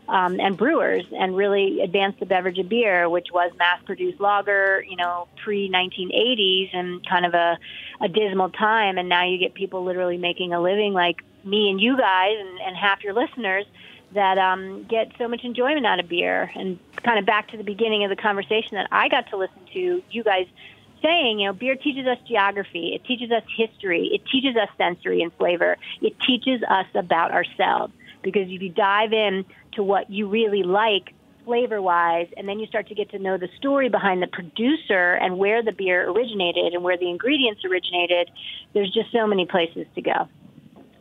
[0.08, 4.96] um, and brewers, and really advance the beverage of beer, which was mass-produced lager, you
[4.96, 7.58] know, pre 1980s, and kind of a,
[8.00, 8.98] a dismal time.
[8.98, 12.60] And now you get people literally making a living, like me and you guys, and,
[12.60, 13.64] and half your listeners
[14.12, 16.50] that um, get so much enjoyment out of beer.
[16.54, 19.60] And kind of back to the beginning of the conversation that I got to listen
[19.72, 20.46] to, you guys
[21.02, 25.22] saying, you know, beer teaches us geography, it teaches us history, it teaches us sensory
[25.22, 27.92] and flavor, it teaches us about ourselves.
[28.22, 31.12] Because if you dive in to what you really like
[31.44, 35.14] flavor wise, and then you start to get to know the story behind the producer
[35.14, 38.30] and where the beer originated and where the ingredients originated,
[38.74, 40.28] there's just so many places to go.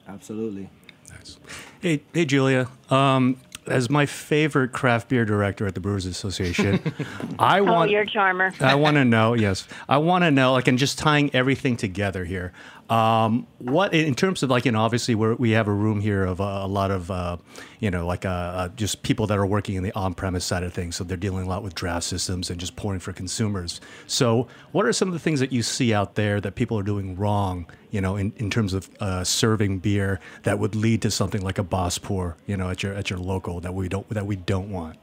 [0.07, 0.69] Absolutely.
[1.09, 1.39] Nice.
[1.81, 2.69] Hey, hey, Julia.
[2.91, 3.37] Um,
[3.67, 6.79] as my favorite craft beer director at the Brewers Association,
[7.39, 8.53] I Oh, want you're a charmer.
[8.59, 9.33] I want to know.
[9.33, 10.53] Yes, I want to know.
[10.53, 12.53] Like, and just tying everything together here.
[12.89, 16.23] Um, what in terms of like, you know, obviously we we have a room here
[16.23, 17.37] of uh, a lot of, uh,
[17.79, 20.71] you know, like uh, uh, just people that are working in the on-premise side of
[20.73, 20.95] things.
[20.95, 23.81] So they're dealing a lot with draft systems and just pouring for consumers.
[24.05, 26.83] So, what are some of the things that you see out there that people are
[26.83, 27.65] doing wrong?
[27.89, 31.57] You know, in, in terms of uh, serving beer that would lead to something like
[31.57, 34.35] a boss pour, you know, at your at your local that we don't that we
[34.35, 34.97] don't want.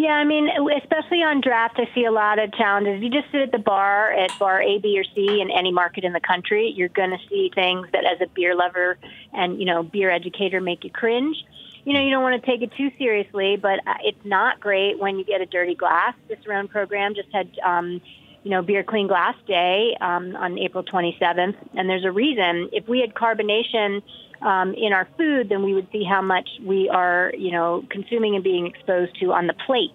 [0.00, 2.96] Yeah, I mean, especially on draft, I see a lot of challenges.
[2.96, 5.72] If You just sit at the bar at bar A, B, or C in any
[5.72, 8.96] market in the country, you're going to see things that, as a beer lover
[9.34, 11.36] and you know beer educator, make you cringe.
[11.84, 14.98] You know, you don't want to take it too seriously, but uh, it's not great
[14.98, 16.14] when you get a dirty glass.
[16.28, 18.00] This round program just had, um,
[18.42, 22.70] you know, Beer Clean Glass Day um, on April 27th, and there's a reason.
[22.72, 24.00] If we had carbonation
[24.42, 28.34] um, in our food, then we would see how much we are, you know, consuming
[28.34, 29.90] and being exposed to on the plate,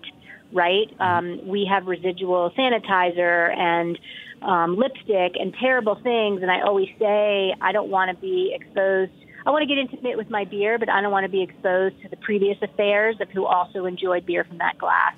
[0.53, 0.87] right?
[0.99, 3.97] Um, we have residual sanitizer and
[4.41, 9.11] um, lipstick and terrible things, and I always say I don't want to be exposed.
[9.45, 12.01] I want to get intimate with my beer, but I don't want to be exposed
[12.03, 15.13] to the previous affairs of who also enjoyed beer from that glass.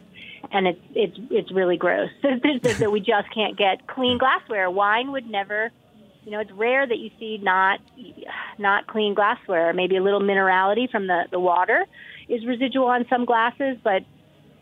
[0.51, 4.71] And it's it's it's really gross that, that we just can't get clean glassware.
[4.71, 5.71] Wine would never
[6.27, 7.79] you know, it's rare that you see not
[8.57, 9.71] not clean glassware.
[9.71, 11.85] Maybe a little minerality from the the water
[12.27, 14.03] is residual on some glasses, but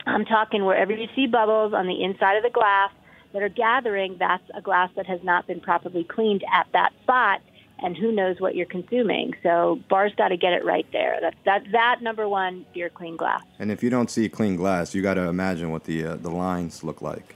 [0.05, 2.91] I'm talking wherever you see bubbles on the inside of the glass
[3.34, 7.41] that are gathering, that's a glass that has not been properly cleaned at that spot,
[7.80, 9.34] and who knows what you're consuming.
[9.41, 11.18] So bars got to get it right there.
[11.20, 13.41] That's that that number one beer clean glass.
[13.57, 16.30] And if you don't see clean glass, you got to imagine what the uh, the
[16.30, 17.36] lines look like.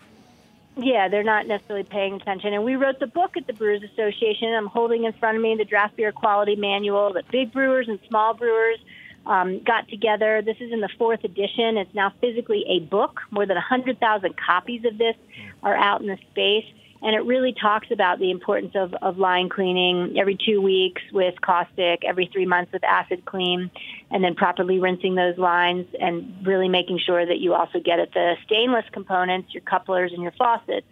[0.82, 2.54] Yeah, they're not necessarily paying attention.
[2.54, 4.54] And we wrote the book at the Brewers Association.
[4.54, 8.00] I'm holding in front of me the Draft Beer Quality Manual that big brewers and
[8.08, 8.80] small brewers
[9.26, 10.42] um, got together.
[10.42, 11.78] This is in the fourth edition.
[11.78, 13.20] It's now physically a book.
[13.32, 15.16] More than 100,000 copies of this
[15.64, 16.66] are out in the space.
[17.02, 21.40] And it really talks about the importance of, of line cleaning every two weeks with
[21.40, 23.72] caustic, every three months with acid clean,
[24.12, 28.14] and then properly rinsing those lines and really making sure that you also get at
[28.14, 30.86] the stainless components, your couplers and your faucets.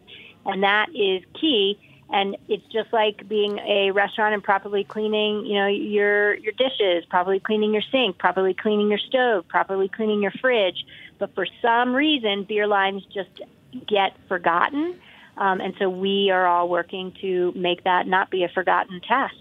[0.46, 1.78] And that is key.
[2.10, 7.04] And it's just like being a restaurant and properly cleaning, you know, your your dishes,
[7.10, 10.86] properly cleaning your sink, properly cleaning your stove, properly cleaning your fridge.
[11.20, 13.42] But for some reason, beer lines just
[13.86, 14.96] get forgotten.
[15.38, 19.36] Um, and so we are all working to make that not be a forgotten task.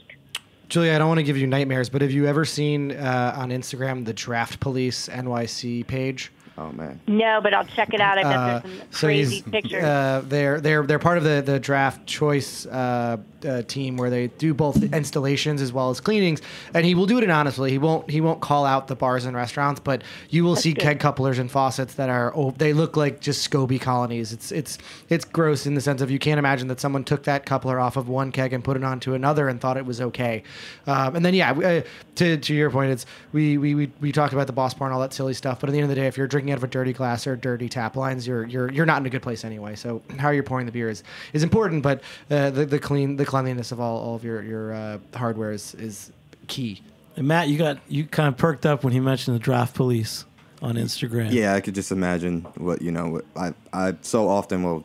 [0.68, 3.51] Julia, I don't want to give you nightmares, but have you ever seen uh, on
[3.51, 6.32] Instagram the Draft Police NYC page?
[6.59, 7.00] Oh man.
[7.07, 8.16] No, but I'll check it out.
[8.18, 9.84] I bet Uh, there's some so crazy pictures.
[9.84, 14.28] Uh, they're they're they're part of the the draft choice uh, uh, team where they
[14.28, 16.40] do both installations as well as cleanings,
[16.72, 17.70] and he will do it anonymously.
[17.70, 20.82] He won't he won't call out the bars and restaurants, but you will see good.
[20.82, 24.32] keg couplers and faucets that are oh, they look like just SCOBY colonies.
[24.32, 24.78] It's it's
[25.11, 27.98] it's gross in the sense of you can't imagine that someone took that coupler off
[27.98, 30.42] of one keg and put it onto another and thought it was okay.
[30.86, 31.82] Um, and then yeah, uh,
[32.14, 34.94] to to your point, it's we we we we talked about the boss pour and
[34.94, 36.59] all that silly stuff, but at the end of the day, if you're drinking out
[36.59, 39.22] of a dirty glass or dirty tap lines, you're you're you're not in a good
[39.22, 39.74] place anyway.
[39.76, 43.26] So how you're pouring the beer is is important, but uh, the the clean the
[43.26, 46.12] cleanliness of all, all of your your uh, hardware is is
[46.47, 46.82] key.
[47.16, 50.24] And Matt, you got you kind of perked up when he mentioned the draft police
[50.62, 51.32] on Instagram.
[51.32, 53.09] Yeah, I could just imagine what you know.
[53.09, 54.84] What I I so often will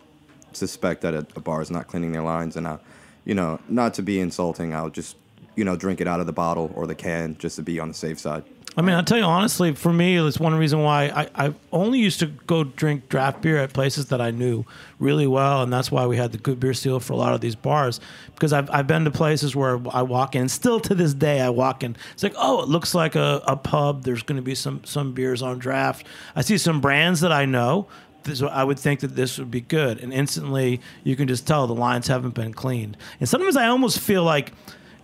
[0.54, 2.78] suspect that a, a bar is not cleaning their lines, and I,
[3.26, 5.18] you know, not to be insulting, I'll just
[5.56, 7.88] you know drink it out of the bottle or the can just to be on
[7.88, 8.44] the safe side.
[8.78, 12.00] I mean, I'll tell you honestly, for me, it's one reason why I, I only
[12.00, 14.64] used to go drink draft beer at places that I knew
[14.98, 15.62] really well.
[15.62, 18.00] And that's why we had the good beer seal for a lot of these bars.
[18.34, 21.50] Because I've, I've been to places where I walk in, still to this day, I
[21.50, 21.98] walk in.
[22.14, 24.04] It's like, oh, it looks like a, a pub.
[24.04, 26.08] There's going to be some, some beers on draft.
[26.34, 27.88] I see some brands that I know.
[28.34, 30.00] So I would think that this would be good.
[30.00, 32.96] And instantly, you can just tell the lines haven't been cleaned.
[33.20, 34.54] And sometimes I almost feel like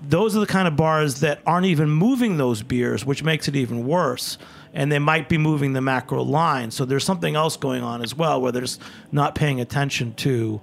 [0.01, 3.55] those are the kind of bars that aren't even moving those beers, which makes it
[3.55, 4.37] even worse.
[4.73, 6.71] And they might be moving the macro line.
[6.71, 8.81] So there's something else going on as well, where they're just
[9.11, 10.61] not paying attention to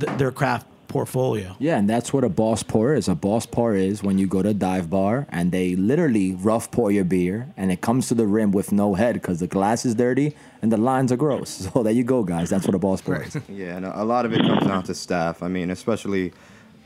[0.00, 1.56] th- their craft portfolio.
[1.58, 3.08] Yeah, and that's what a boss pour is.
[3.08, 6.70] A boss pour is when you go to a dive bar and they literally rough
[6.70, 9.84] pour your beer and it comes to the rim with no head because the glass
[9.84, 11.68] is dirty and the lines are gross.
[11.74, 12.50] So there you go, guys.
[12.50, 13.36] That's what a boss pour is.
[13.48, 15.42] Yeah, and a lot of it comes down to staff.
[15.42, 16.32] I mean, especially,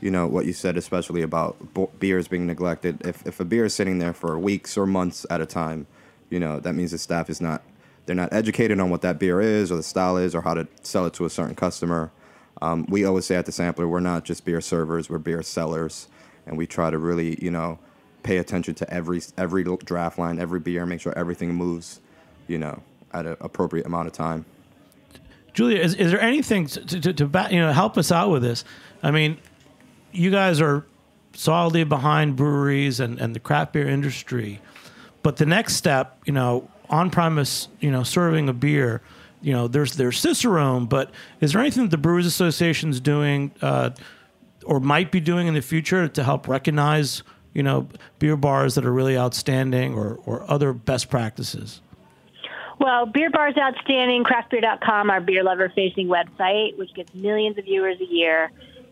[0.01, 3.05] you know, what you said, especially about bo- beers being neglected.
[3.05, 5.87] If, if a beer is sitting there for weeks or months at a time,
[6.29, 7.63] you know, that means the staff is not,
[8.05, 10.67] they're not educated on what that beer is or the style is or how to
[10.83, 12.11] sell it to a certain customer.
[12.61, 16.07] Um, we always say at the sampler, we're not just beer servers, we're beer sellers.
[16.45, 17.79] And we try to really, you know,
[18.23, 22.01] pay attention to every every draft line, every beer, make sure everything moves,
[22.47, 22.81] you know,
[23.13, 24.45] at an appropriate amount of time.
[25.53, 28.63] Julia, is, is there anything to, to, to, you know help us out with this?
[29.01, 29.37] I mean,
[30.11, 30.85] you guys are
[31.33, 34.61] solidly behind breweries and, and the craft beer industry,
[35.23, 39.01] but the next step, you know, on premise, you know, serving a beer,
[39.41, 43.51] you know, there's there's Cicerone, but is there anything that the Brewers Association is doing
[43.61, 43.91] uh,
[44.65, 47.87] or might be doing in the future to help recognize, you know,
[48.19, 51.81] beer bars that are really outstanding or, or other best practices?
[52.79, 54.23] Well, Beer Bar's outstanding.
[54.23, 58.51] Craftbeer.com, our beer lover facing website, which gets millions of viewers a year,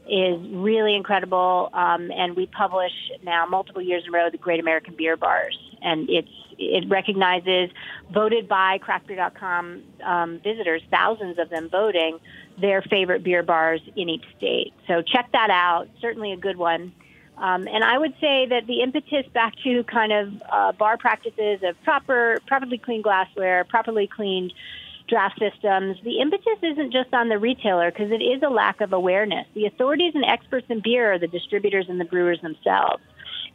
[0.10, 1.70] is really incredible.
[1.74, 2.93] Um, and we publish
[3.24, 6.30] now multiple years in a row the Great American Beer Bars, and it's
[6.60, 7.70] it recognizes
[8.12, 12.20] voted by Craftbeer.com um, visitors, thousands of them voting
[12.60, 14.74] their favorite beer bars in each state.
[14.88, 15.88] So check that out.
[16.01, 16.93] Certainly a good one.
[17.38, 21.60] Um, and I would say that the impetus back to kind of uh, bar practices
[21.62, 24.53] of proper, properly cleaned glassware, properly cleaned
[25.08, 28.93] draft systems, the impetus isn't just on the retailer because it is a lack of
[28.93, 29.47] awareness.
[29.53, 33.01] The authorities and experts in beer are the distributors and the brewers themselves.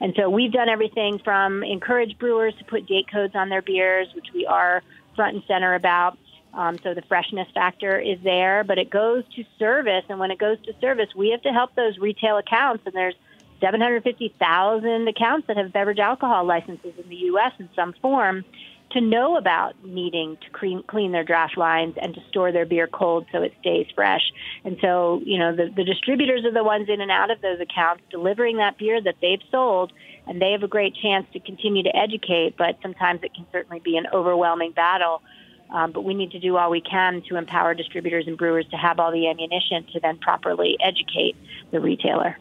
[0.01, 4.09] And so we've done everything from encourage brewers to put date codes on their beers,
[4.15, 4.83] which we are
[5.15, 6.19] front and center about.
[6.55, 10.05] Um, so the freshness factor is there, but it goes to service.
[10.09, 12.83] And when it goes to service, we have to help those retail accounts.
[12.85, 13.15] And there's
[13.61, 17.53] 750,000 accounts that have beverage alcohol licenses in the U.S.
[17.59, 18.45] in some form
[18.93, 22.87] to know about needing to clean, clean their draft lines and to store their beer
[22.87, 24.33] cold so it stays fresh.
[24.65, 27.61] And so, you know, the, the distributors are the ones in and out of those
[27.61, 29.93] accounts delivering that beer that they've sold,
[30.27, 33.81] and they have a great chance to continue to educate, but sometimes it can certainly
[33.81, 35.23] be an overwhelming battle.
[35.71, 38.77] Um, but we need to do all we can to empower distributors and brewers to
[38.77, 41.35] have all the ammunition to then properly educate
[41.71, 42.37] the retailer.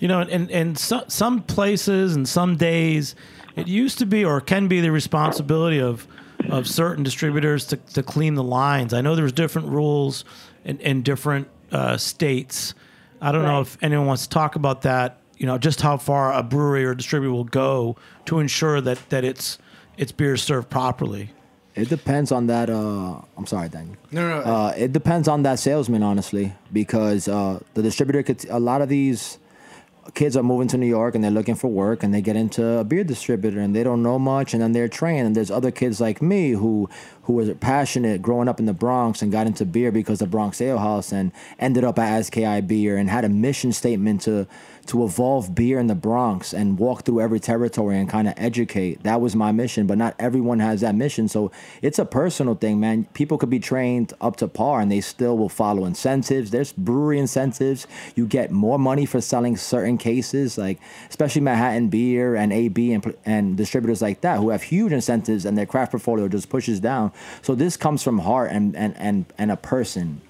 [0.00, 3.14] You know, and, and so, some places and some days,
[3.56, 6.06] it used to be or can be the responsibility of
[6.50, 8.92] of certain distributors to, to clean the lines.
[8.92, 10.24] I know there's different rules
[10.64, 12.74] in, in different uh, states.
[13.20, 15.20] I don't know if anyone wants to talk about that.
[15.38, 17.96] You know, just how far a brewery or distributor will go
[18.26, 19.58] to ensure that that it's
[19.96, 21.30] it's beer is served properly.
[21.74, 22.70] It depends on that.
[22.70, 23.96] Uh, I'm sorry, Daniel.
[24.12, 24.44] No, no, no.
[24.44, 28.44] Uh, it depends on that salesman, honestly, because uh, the distributor could.
[28.48, 29.38] A lot of these
[30.12, 32.78] kids are moving to New York and they're looking for work and they get into
[32.78, 35.70] a beer distributor and they don't know much and then they're trained and there's other
[35.70, 36.88] kids like me who
[37.24, 40.60] who was passionate growing up in the Bronx and got into beer because of Bronx
[40.60, 44.46] Ale House and ended up at SKI Beer and had a mission statement to
[44.86, 49.02] to evolve beer in the Bronx and walk through every territory and kind of educate.
[49.02, 51.28] That was my mission, but not everyone has that mission.
[51.28, 51.50] So
[51.82, 53.04] it's a personal thing, man.
[53.14, 56.50] People could be trained up to par and they still will follow incentives.
[56.50, 57.86] There's brewery incentives.
[58.14, 63.14] You get more money for selling certain cases, like especially Manhattan Beer and AB and,
[63.24, 67.12] and distributors like that who have huge incentives and their craft portfolio just pushes down.
[67.42, 70.20] So this comes from heart and, and, and, and a person.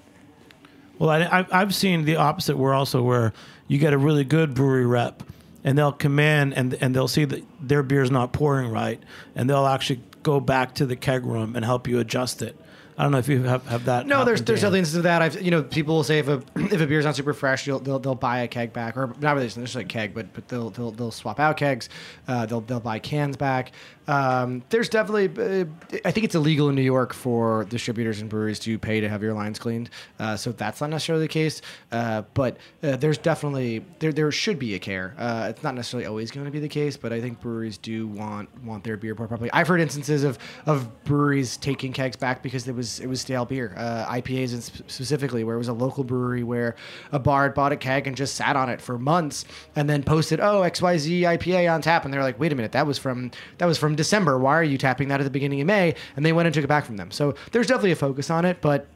[0.99, 3.33] Well, I, I- I've seen the opposite where also where
[3.67, 5.23] you get a really good brewery rep,
[5.63, 9.01] and they'll come in and and they'll see that their beer's not pouring right,
[9.35, 12.55] and they'll actually go back to the keg room and help you adjust it.
[12.97, 14.07] I don't know if you have, have that.
[14.07, 15.21] No, there's happen, there's other instances of that.
[15.21, 17.79] I've you know people will say if a if a beer's not super fresh, you'll,
[17.79, 20.69] they'll they'll buy a keg back or not really necessarily a keg, but but they'll
[20.69, 21.89] they'll, they'll swap out kegs.
[22.27, 23.73] Uh, they'll they'll buy cans back.
[24.07, 25.25] Um, there's definitely
[25.61, 25.65] uh,
[26.05, 29.21] I think it's illegal in New York for distributors and breweries to pay to have
[29.23, 29.89] your lines cleaned.
[30.19, 31.61] Uh, so that's not necessarily the case.
[31.91, 35.13] Uh, but uh, there's definitely there there should be a care.
[35.17, 38.07] Uh, it's not necessarily always going to be the case, but I think breweries do
[38.07, 39.49] want want their beer poured properly.
[39.53, 43.45] I've heard instances of of breweries taking kegs back because it was it was stale
[43.45, 46.75] beer, uh, IPAs specifically, where it was a local brewery where
[47.11, 49.45] a bar had bought a keg and just sat on it for months
[49.75, 52.85] and then posted, "Oh, XYZ IPA on tap," and they're like, "Wait a minute, that
[52.85, 54.37] was from that was from December.
[54.37, 56.63] Why are you tapping that at the beginning of May?" And they went and took
[56.63, 57.11] it back from them.
[57.11, 58.87] So there's definitely a focus on it, but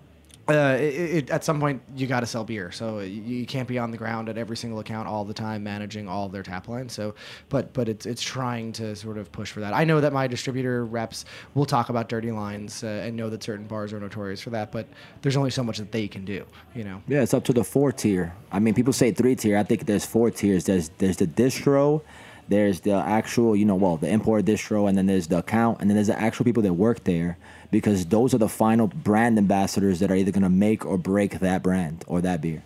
[0.50, 3.68] uh, it, it, at some point you got to sell beer, so you, you can't
[3.68, 6.41] be on the ground at every single account all the time managing all of their
[6.41, 6.91] tap lines.
[6.91, 7.14] So,
[7.50, 9.74] but but it's it's trying to sort of push for that.
[9.74, 13.43] I know that my distributor reps will talk about dirty lines uh, and know that
[13.43, 14.88] certain bars are notorious for that, but
[15.22, 16.45] there's only so much that they can do.
[16.74, 17.04] You know.
[17.08, 18.34] Yeah, it's up to the four tier.
[18.52, 19.58] I mean, people say three tier.
[19.58, 20.64] I think there's four tiers.
[20.64, 22.02] There's there's the distro,
[22.50, 25.89] there's the actual, you know, well, the import distro, and then there's the account, and
[25.89, 27.38] then there's the actual people that work there,
[27.72, 31.64] because those are the final brand ambassadors that are either gonna make or break that
[31.64, 32.64] brand or that beer.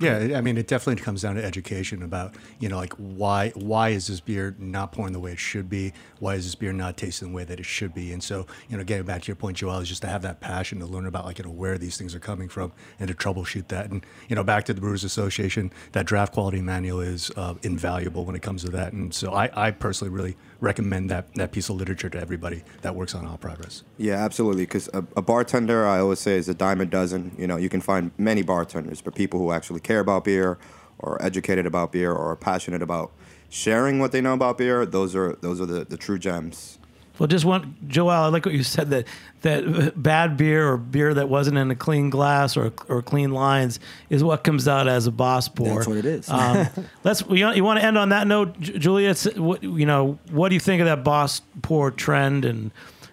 [0.00, 3.90] Yeah, I mean, it definitely comes down to education about, you know, like why why
[3.90, 5.92] is this beer not pouring the way it should be?
[6.20, 8.10] Why is this beer not tasting the way that it should be?
[8.10, 10.40] And so, you know, getting back to your point, Joel, is just to have that
[10.40, 13.14] passion to learn about, like, you know, where these things are coming from and to
[13.14, 13.90] troubleshoot that.
[13.90, 18.24] And, you know, back to the Brewers Association, that draft quality manual is uh, invaluable
[18.24, 18.94] when it comes to that.
[18.94, 22.94] And so I, I personally really recommend that, that piece of literature to everybody that
[22.94, 23.82] works on All Progress.
[23.96, 24.62] Yeah, absolutely.
[24.62, 27.34] Because a, a bartender, I always say, is a dime a dozen.
[27.38, 30.58] You know, you can find many bartenders, but people who actually care about beer,
[30.98, 33.10] or educated about beer, or are passionate about
[33.48, 36.78] sharing what they know about beer, those are those are the, the true gems.
[37.20, 38.08] Well, just one, Joel.
[38.08, 39.06] I like what you said that
[39.42, 43.78] that bad beer or beer that wasn't in a clean glass or or clean lines
[44.08, 45.68] is what comes out as a boss pour.
[45.68, 46.30] That's what it is.
[46.30, 46.66] um,
[47.04, 47.22] let's.
[47.28, 49.14] You, you want to end on that note, J- Julia?
[49.36, 50.18] What you know?
[50.30, 52.46] What do you think of that boss pour trend?
[52.46, 52.70] And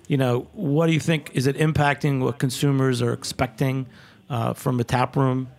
[0.08, 1.32] you know, what do you think?
[1.34, 3.88] Is it impacting what consumers are expecting
[4.30, 5.50] uh, from a tap room?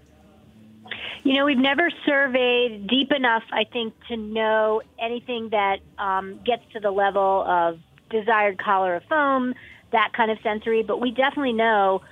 [1.23, 6.63] You know, we've never surveyed deep enough, I think, to know anything that um, gets
[6.73, 7.79] to the level of
[8.11, 9.55] desired color of foam,
[9.93, 10.83] that kind of sensory.
[10.83, 12.03] But we definitely know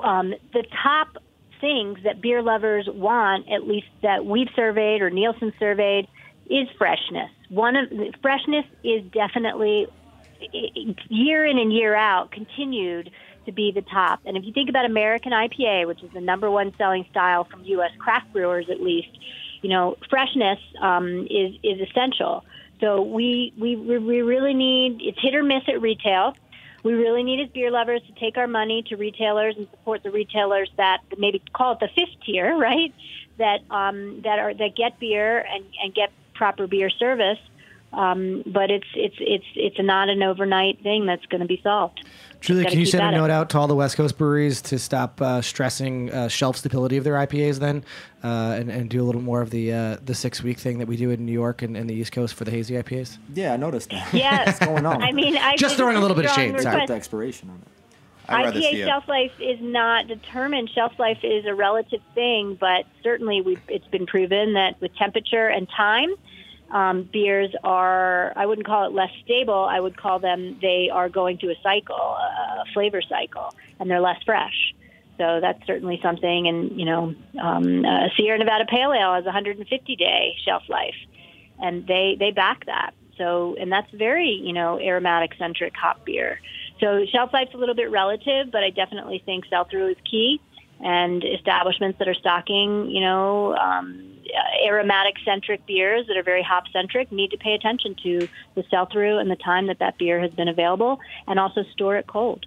[0.00, 1.16] um, the top
[1.60, 6.06] things that beer lovers want, at least that we've surveyed or Nielsen surveyed,
[6.50, 7.30] is freshness.
[7.48, 7.88] One of
[8.20, 9.86] freshness is definitely
[11.08, 13.10] year in and year out continued
[13.46, 14.20] to be the top.
[14.24, 17.64] And if you think about American IPA, which is the number one selling style from
[17.64, 17.90] U.S.
[17.98, 19.08] craft brewers, at least,
[19.62, 22.44] you know, freshness um, is is essential.
[22.84, 26.36] So we we we really need it's hit or miss at retail.
[26.82, 30.10] We really need as beer lovers to take our money to retailers and support the
[30.10, 32.92] retailers that maybe call it the fifth tier, right?
[33.38, 37.38] That um, that are that get beer and, and get proper beer service.
[37.94, 42.04] Um, but it's it's it's it's not an overnight thing that's going to be solved.
[42.40, 43.16] Julie, can you send a at it.
[43.16, 46.98] note out to all the West Coast breweries to stop uh, stressing uh, shelf stability
[46.98, 47.82] of their IPAs then,
[48.22, 50.86] uh, and, and do a little more of the uh, the six week thing that
[50.86, 53.16] we do in New York and, and the East Coast for the hazy IPAs?
[53.32, 54.12] Yeah, I noticed that.
[54.12, 55.02] Yeah, What's going on?
[55.02, 56.74] I mean, I Just throwing a little bit of shade, sorry.
[56.74, 56.88] request.
[56.88, 57.68] the expiration on it.
[58.28, 58.86] I'd rather see IPA it.
[58.86, 60.70] shelf life is not determined.
[60.74, 65.48] Shelf life is a relative thing, but certainly we it's been proven that with temperature
[65.48, 66.14] and time,
[66.74, 69.64] um, beers are, I wouldn't call it less stable.
[69.70, 74.00] I would call them, they are going through a cycle, a flavor cycle, and they're
[74.00, 74.74] less fresh.
[75.16, 76.48] So that's certainly something.
[76.48, 80.96] And, you know, um, uh, Sierra Nevada Pale Ale has 150 day shelf life,
[81.60, 82.90] and they, they back that.
[83.16, 86.40] So, and that's very, you know, aromatic centric hop beer.
[86.80, 90.40] So shelf life's a little bit relative, but I definitely think sell through is key.
[90.80, 96.42] And establishments that are stocking, you know, um, Uh, aromatic centric beers that are very
[96.42, 99.98] hop centric need to pay attention to the sell through and the time that that
[99.98, 102.46] beer has been available, and also store it cold.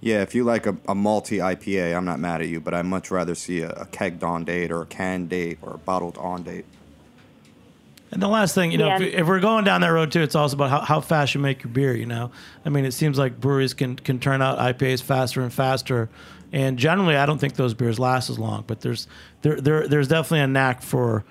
[0.00, 2.86] Yeah, if you like a, a multi IPA, I'm not mad at you, but I'd
[2.86, 6.18] much rather see a, a kegged on date or a canned date or a bottled
[6.18, 6.66] on date.
[8.12, 9.00] And the last thing, you know, Yeah.
[9.02, 11.40] if, if we're going down that road too, it's also about how, how fast you
[11.40, 11.94] make your beer.
[11.96, 12.30] You know,
[12.64, 16.08] I mean, it seems like breweries can can turn out IPAs faster and faster,
[16.54, 18.62] and generally, I don't think those beers last as long.
[18.64, 19.08] But there's
[19.42, 21.24] there, there there's definitely a knack for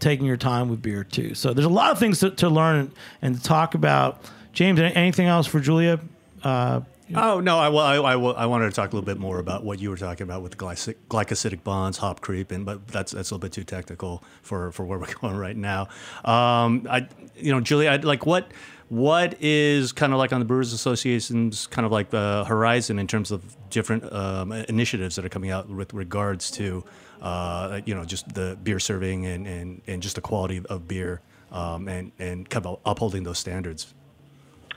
[0.00, 1.34] taking your time with beer too.
[1.34, 2.90] So there's a lot of things to, to learn
[3.20, 4.24] and, to talk about.
[4.54, 6.00] James, anything else for Julia?
[6.42, 6.80] Uh,
[7.14, 9.62] Oh no, I, well, I, I, I wanted to talk a little bit more about
[9.62, 13.30] what you were talking about with the glycosidic bonds, hop creep, and but that's that's
[13.30, 15.82] a little bit too technical for, for where we're going right now.
[16.24, 17.06] Um, I,
[17.36, 18.50] you know, Julie, I'd like what
[18.88, 23.06] what is kind of like on the Brewers Association's kind of like the horizon in
[23.06, 26.84] terms of different um, initiatives that are coming out with regards to
[27.22, 31.20] uh, you know just the beer serving and, and, and just the quality of beer
[31.50, 33.94] um, and and kind of upholding those standards.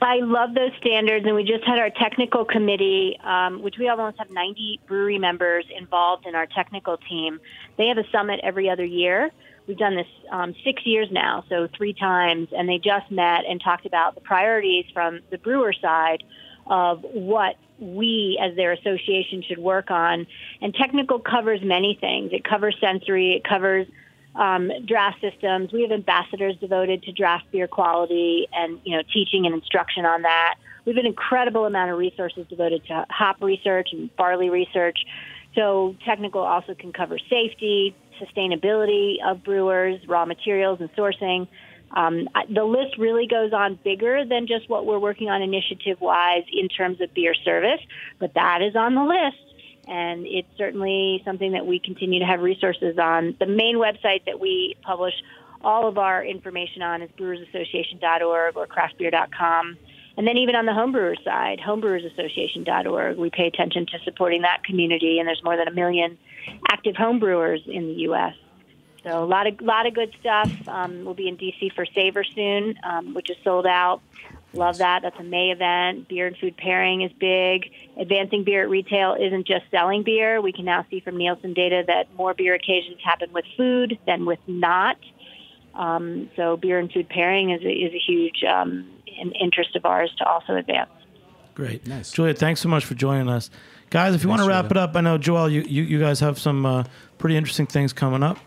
[0.00, 4.18] I love those standards, and we just had our technical committee, um, which we almost
[4.18, 7.40] have 90 brewery members involved in our technical team.
[7.76, 9.32] They have a summit every other year.
[9.68, 13.60] We've done this um, six years now, so three times, and they just met and
[13.62, 16.22] talked about the priorities from the brewer side
[16.66, 20.26] of what we as their association should work on.
[20.62, 22.30] And technical covers many things.
[22.32, 23.86] It covers sensory, it covers
[24.34, 25.70] um, draft systems.
[25.70, 30.22] We have ambassadors devoted to draft beer quality and you know teaching and instruction on
[30.22, 30.54] that.
[30.86, 34.98] We have an incredible amount of resources devoted to hop research and barley research.
[35.54, 41.48] So technical also can cover safety, sustainability of brewers, raw materials, and sourcing.
[41.90, 46.44] Um, the list really goes on bigger than just what we're working on initiative wise
[46.52, 47.80] in terms of beer service,
[48.18, 49.48] but that is on the list.
[49.88, 53.36] And it's certainly something that we continue to have resources on.
[53.40, 55.14] The main website that we publish
[55.62, 59.78] all of our information on is brewersassociation.org or craftbeer.com.
[60.18, 65.18] And then even on the homebrewers side, homebrewersassociation.org, we pay attention to supporting that community.
[65.20, 66.18] And there's more than a million
[66.68, 68.34] active homebrewers in the U.S.
[69.04, 70.50] So a lot of lot of good stuff.
[70.68, 74.00] Um, we'll be in DC for Savor soon, um, which is sold out.
[74.54, 75.02] Love that.
[75.02, 76.08] That's a May event.
[76.08, 77.70] Beer and food pairing is big.
[77.98, 80.40] Advancing beer at retail isn't just selling beer.
[80.40, 84.24] We can now see from Nielsen data that more beer occasions happen with food than
[84.24, 84.96] with not.
[85.74, 88.90] Um, so beer and food pairing is a, is a huge um,
[89.38, 90.90] interest of ours to also advance.
[91.54, 91.86] Great.
[91.86, 92.10] Nice.
[92.10, 93.50] Julia, thanks so much for joining us.
[93.90, 96.20] Guys, if you want to wrap it up, I know, Joel, you, you, you guys
[96.20, 96.84] have some uh,
[97.16, 98.38] pretty interesting things coming up,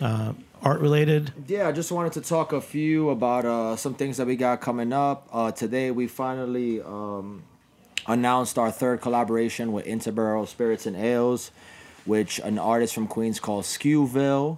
[0.00, 1.32] uh, art related.
[1.46, 4.62] Yeah, I just wanted to talk a few about uh, some things that we got
[4.62, 5.28] coming up.
[5.30, 7.42] Uh, today, we finally um,
[8.06, 11.50] announced our third collaboration with Interboro Spirits and Ales,
[12.06, 14.56] which an artist from Queens called Skewville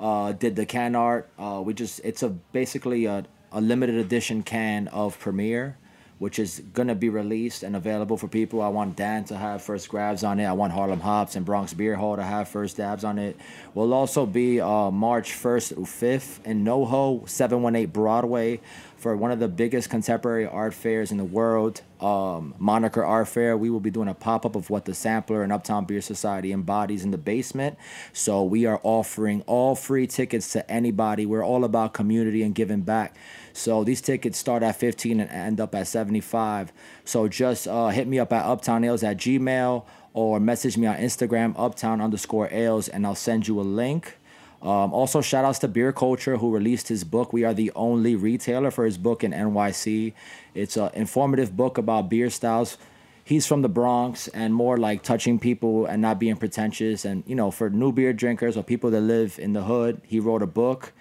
[0.00, 1.28] uh, did the can art.
[1.38, 5.76] Uh, we just it's a basically a, a limited edition can of Premiere.
[6.20, 8.62] Which is gonna be released and available for people.
[8.62, 10.44] I want Dan to have first grabs on it.
[10.46, 13.36] I want Harlem Hops and Bronx Beer Hall to have first dabs on it.
[13.74, 18.60] We'll also be uh, March 1st through 5th in NoHo, 718 Broadway,
[19.00, 23.56] for one of the biggest contemporary art fairs in the world, um, Moniker Art Fair.
[23.56, 26.52] We will be doing a pop up of what the Sampler and Uptown Beer Society
[26.52, 27.78] embodies in the basement.
[28.12, 31.24] So we are offering all free tickets to anybody.
[31.24, 33.16] We're all about community and giving back.
[33.54, 36.70] So these tickets start at 15 and end up at 75.
[37.06, 40.96] So just uh, hit me up at Uptown Ales at Gmail or message me on
[40.96, 44.18] Instagram, Uptown underscore Ales, and I'll send you a link.
[44.62, 47.32] Um, also, shout outs to Beer Kulture, who released his book.
[47.32, 50.12] We are the only retailer for his book in NYC.
[50.54, 52.76] It's an informative book about beer styles.
[53.24, 57.04] He's from the Bronx and more like touching people and not being pretentious.
[57.04, 60.18] And, you know, for new beer drinkers or people that live in the hood, he
[60.20, 60.92] wrote a book.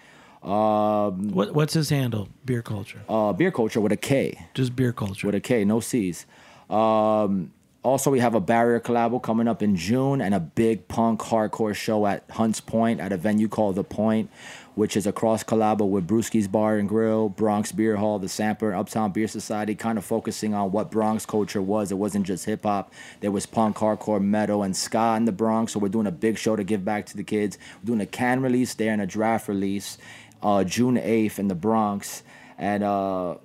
[0.43, 2.29] Um, What, what's his handle?
[2.45, 2.99] Beer Kulture.
[3.09, 5.25] uh, beer Kulture with a K Just beer Kulture.
[5.25, 6.25] with a K, no C's.
[6.69, 7.51] Um,
[7.89, 11.75] also, we have a Barrier collabo coming up in June and a big punk hardcore
[11.75, 14.29] show at Hunts Point at a venue called The Point,
[14.75, 18.75] which is a cross collabo with Brewski's Bar and Grill, Bronx Beer Hall, The Sampler,
[18.75, 21.91] Uptown Beer Society, kind of focusing on what Bronx culture was.
[21.91, 25.73] It wasn't just hip hop, there was punk, hardcore, metal, and ska in the Bronx.
[25.73, 27.57] So we're doing a big show to give back to the kids.
[27.81, 29.97] We're doing a can release there and a draft release
[30.43, 32.23] uh, June 8th in the Bronx.
[32.57, 33.35] And uh,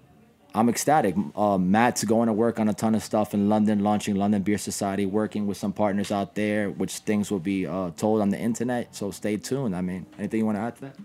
[0.57, 1.17] I'm ecstatic.
[1.35, 4.59] Uh, Matt's going to work on a ton of stuff in London, launching London Beer
[4.59, 8.39] Society, working with some partners out there, which things will be uh, told on the
[8.39, 8.95] internet.
[8.95, 9.75] So stay tuned.
[9.75, 10.97] I mean, anything you want to add to that?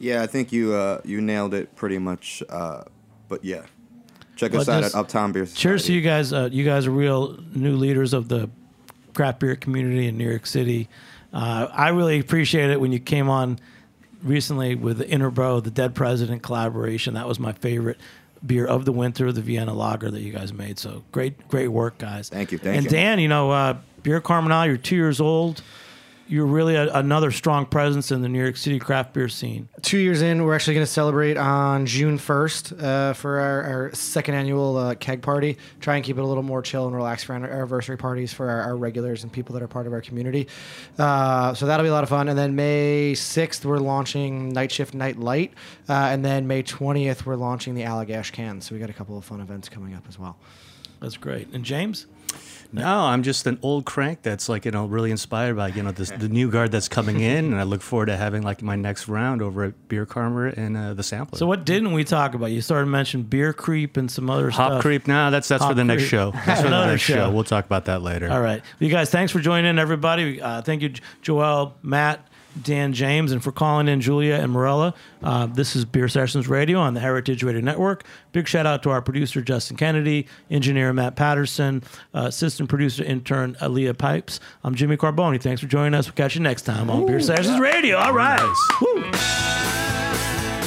[0.00, 2.42] Yeah, I think you uh, you nailed it pretty much.
[2.48, 2.82] Uh,
[3.28, 3.62] but yeah,
[4.34, 5.62] check Well, us out just- at Uptown Beer Society.
[5.62, 6.32] Cheers to you guys.
[6.32, 8.50] Uh, you guys are real new leaders of the
[9.14, 10.88] craft beer community in New York City.
[11.32, 13.58] Uh, I really appreciate it when you came on
[14.22, 17.14] recently with the Interboro, the Dead President collaboration.
[17.14, 17.98] That was my favorite
[18.44, 20.78] beer of the winter, the Vienna Lager that you guys made.
[20.78, 22.28] So great, great work, guys.
[22.28, 22.90] Thank you, thank and you.
[22.90, 25.62] Dan, you know, uh, Beer Carmenal, you're two years old.
[26.28, 29.68] You're really a, another strong presence in the New York City craft beer scene.
[29.82, 33.94] Two years in, we're actually going to celebrate on June 1st uh, for our, our
[33.94, 35.56] second annual uh, keg party.
[35.80, 38.50] Try and keep it a little more chill and relaxed for our anniversary parties for
[38.50, 40.48] our, our regulars and people that are part of our community.
[40.98, 42.28] Uh, so that'll be a lot of fun.
[42.28, 45.54] And then May 6th, we're launching Night Shift Nite Lite.
[45.88, 48.60] Uh, and then May 20th, we're launching the Allagash Can.
[48.60, 50.36] So we got a couple of fun events coming up as well.
[51.00, 51.48] That's great.
[51.52, 52.06] And James?
[52.72, 55.92] No, I'm just an old crank that's like you know really inspired by you know
[55.92, 58.76] this, the new guard that's coming in, and I look forward to having like my
[58.76, 61.38] next round over at Beer Karma and uh, the Sampler.
[61.38, 62.46] So what didn't we talk about?
[62.46, 64.82] You started mentioning beer creep and some other Hop stuff.
[64.82, 65.06] creep?
[65.06, 66.32] Nah, that's that's for Hop the next show.
[66.46, 67.14] That's for the next show.
[67.14, 67.30] show.
[67.30, 68.30] We'll talk about that later.
[68.30, 68.62] All right.
[68.78, 70.40] You guys, thanks for joining in, everybody.
[70.40, 70.92] Uh, thank you,
[71.22, 72.26] Joel, Matt,
[72.62, 74.94] Dan, James, and for calling in Julia and Mirella.
[75.22, 78.04] Uh, this is Beer Sessions Radio on the Heritage Radio Network.
[78.32, 81.82] Big shout out to our producer, Justin Kennedy, engineer, Matt Patterson,
[82.14, 84.40] uh, assistant producer, intern, Aaliyah Pipes.
[84.64, 85.40] I'm Jimmy Carboni.
[85.40, 86.06] Thanks for joining us.
[86.06, 87.96] We'll catch you next time on Beer Sessions Radio.
[87.96, 88.40] All right.
[88.80, 89.04] Woo.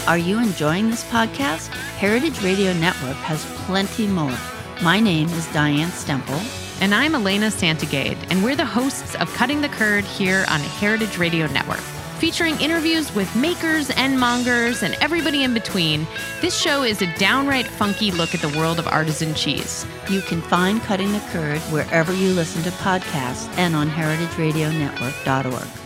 [0.08, 1.68] Are you enjoying this podcast?
[1.98, 4.36] Heritage Radio Network has plenty more.
[4.82, 6.69] My name is Diane Stemple.
[6.82, 11.18] And I'm Elena Santogade, and we're the hosts of Cutting the Curd here on Heritage
[11.18, 11.82] Radio Network.
[12.20, 16.08] Featuring interviews with makers and mongers and everybody in between,
[16.40, 19.86] this show is a downright funky look at the world of artisan cheese.
[20.10, 25.79] You can find Cutting the Curd wherever you listen to podcasts and on heritageradionetwork.org.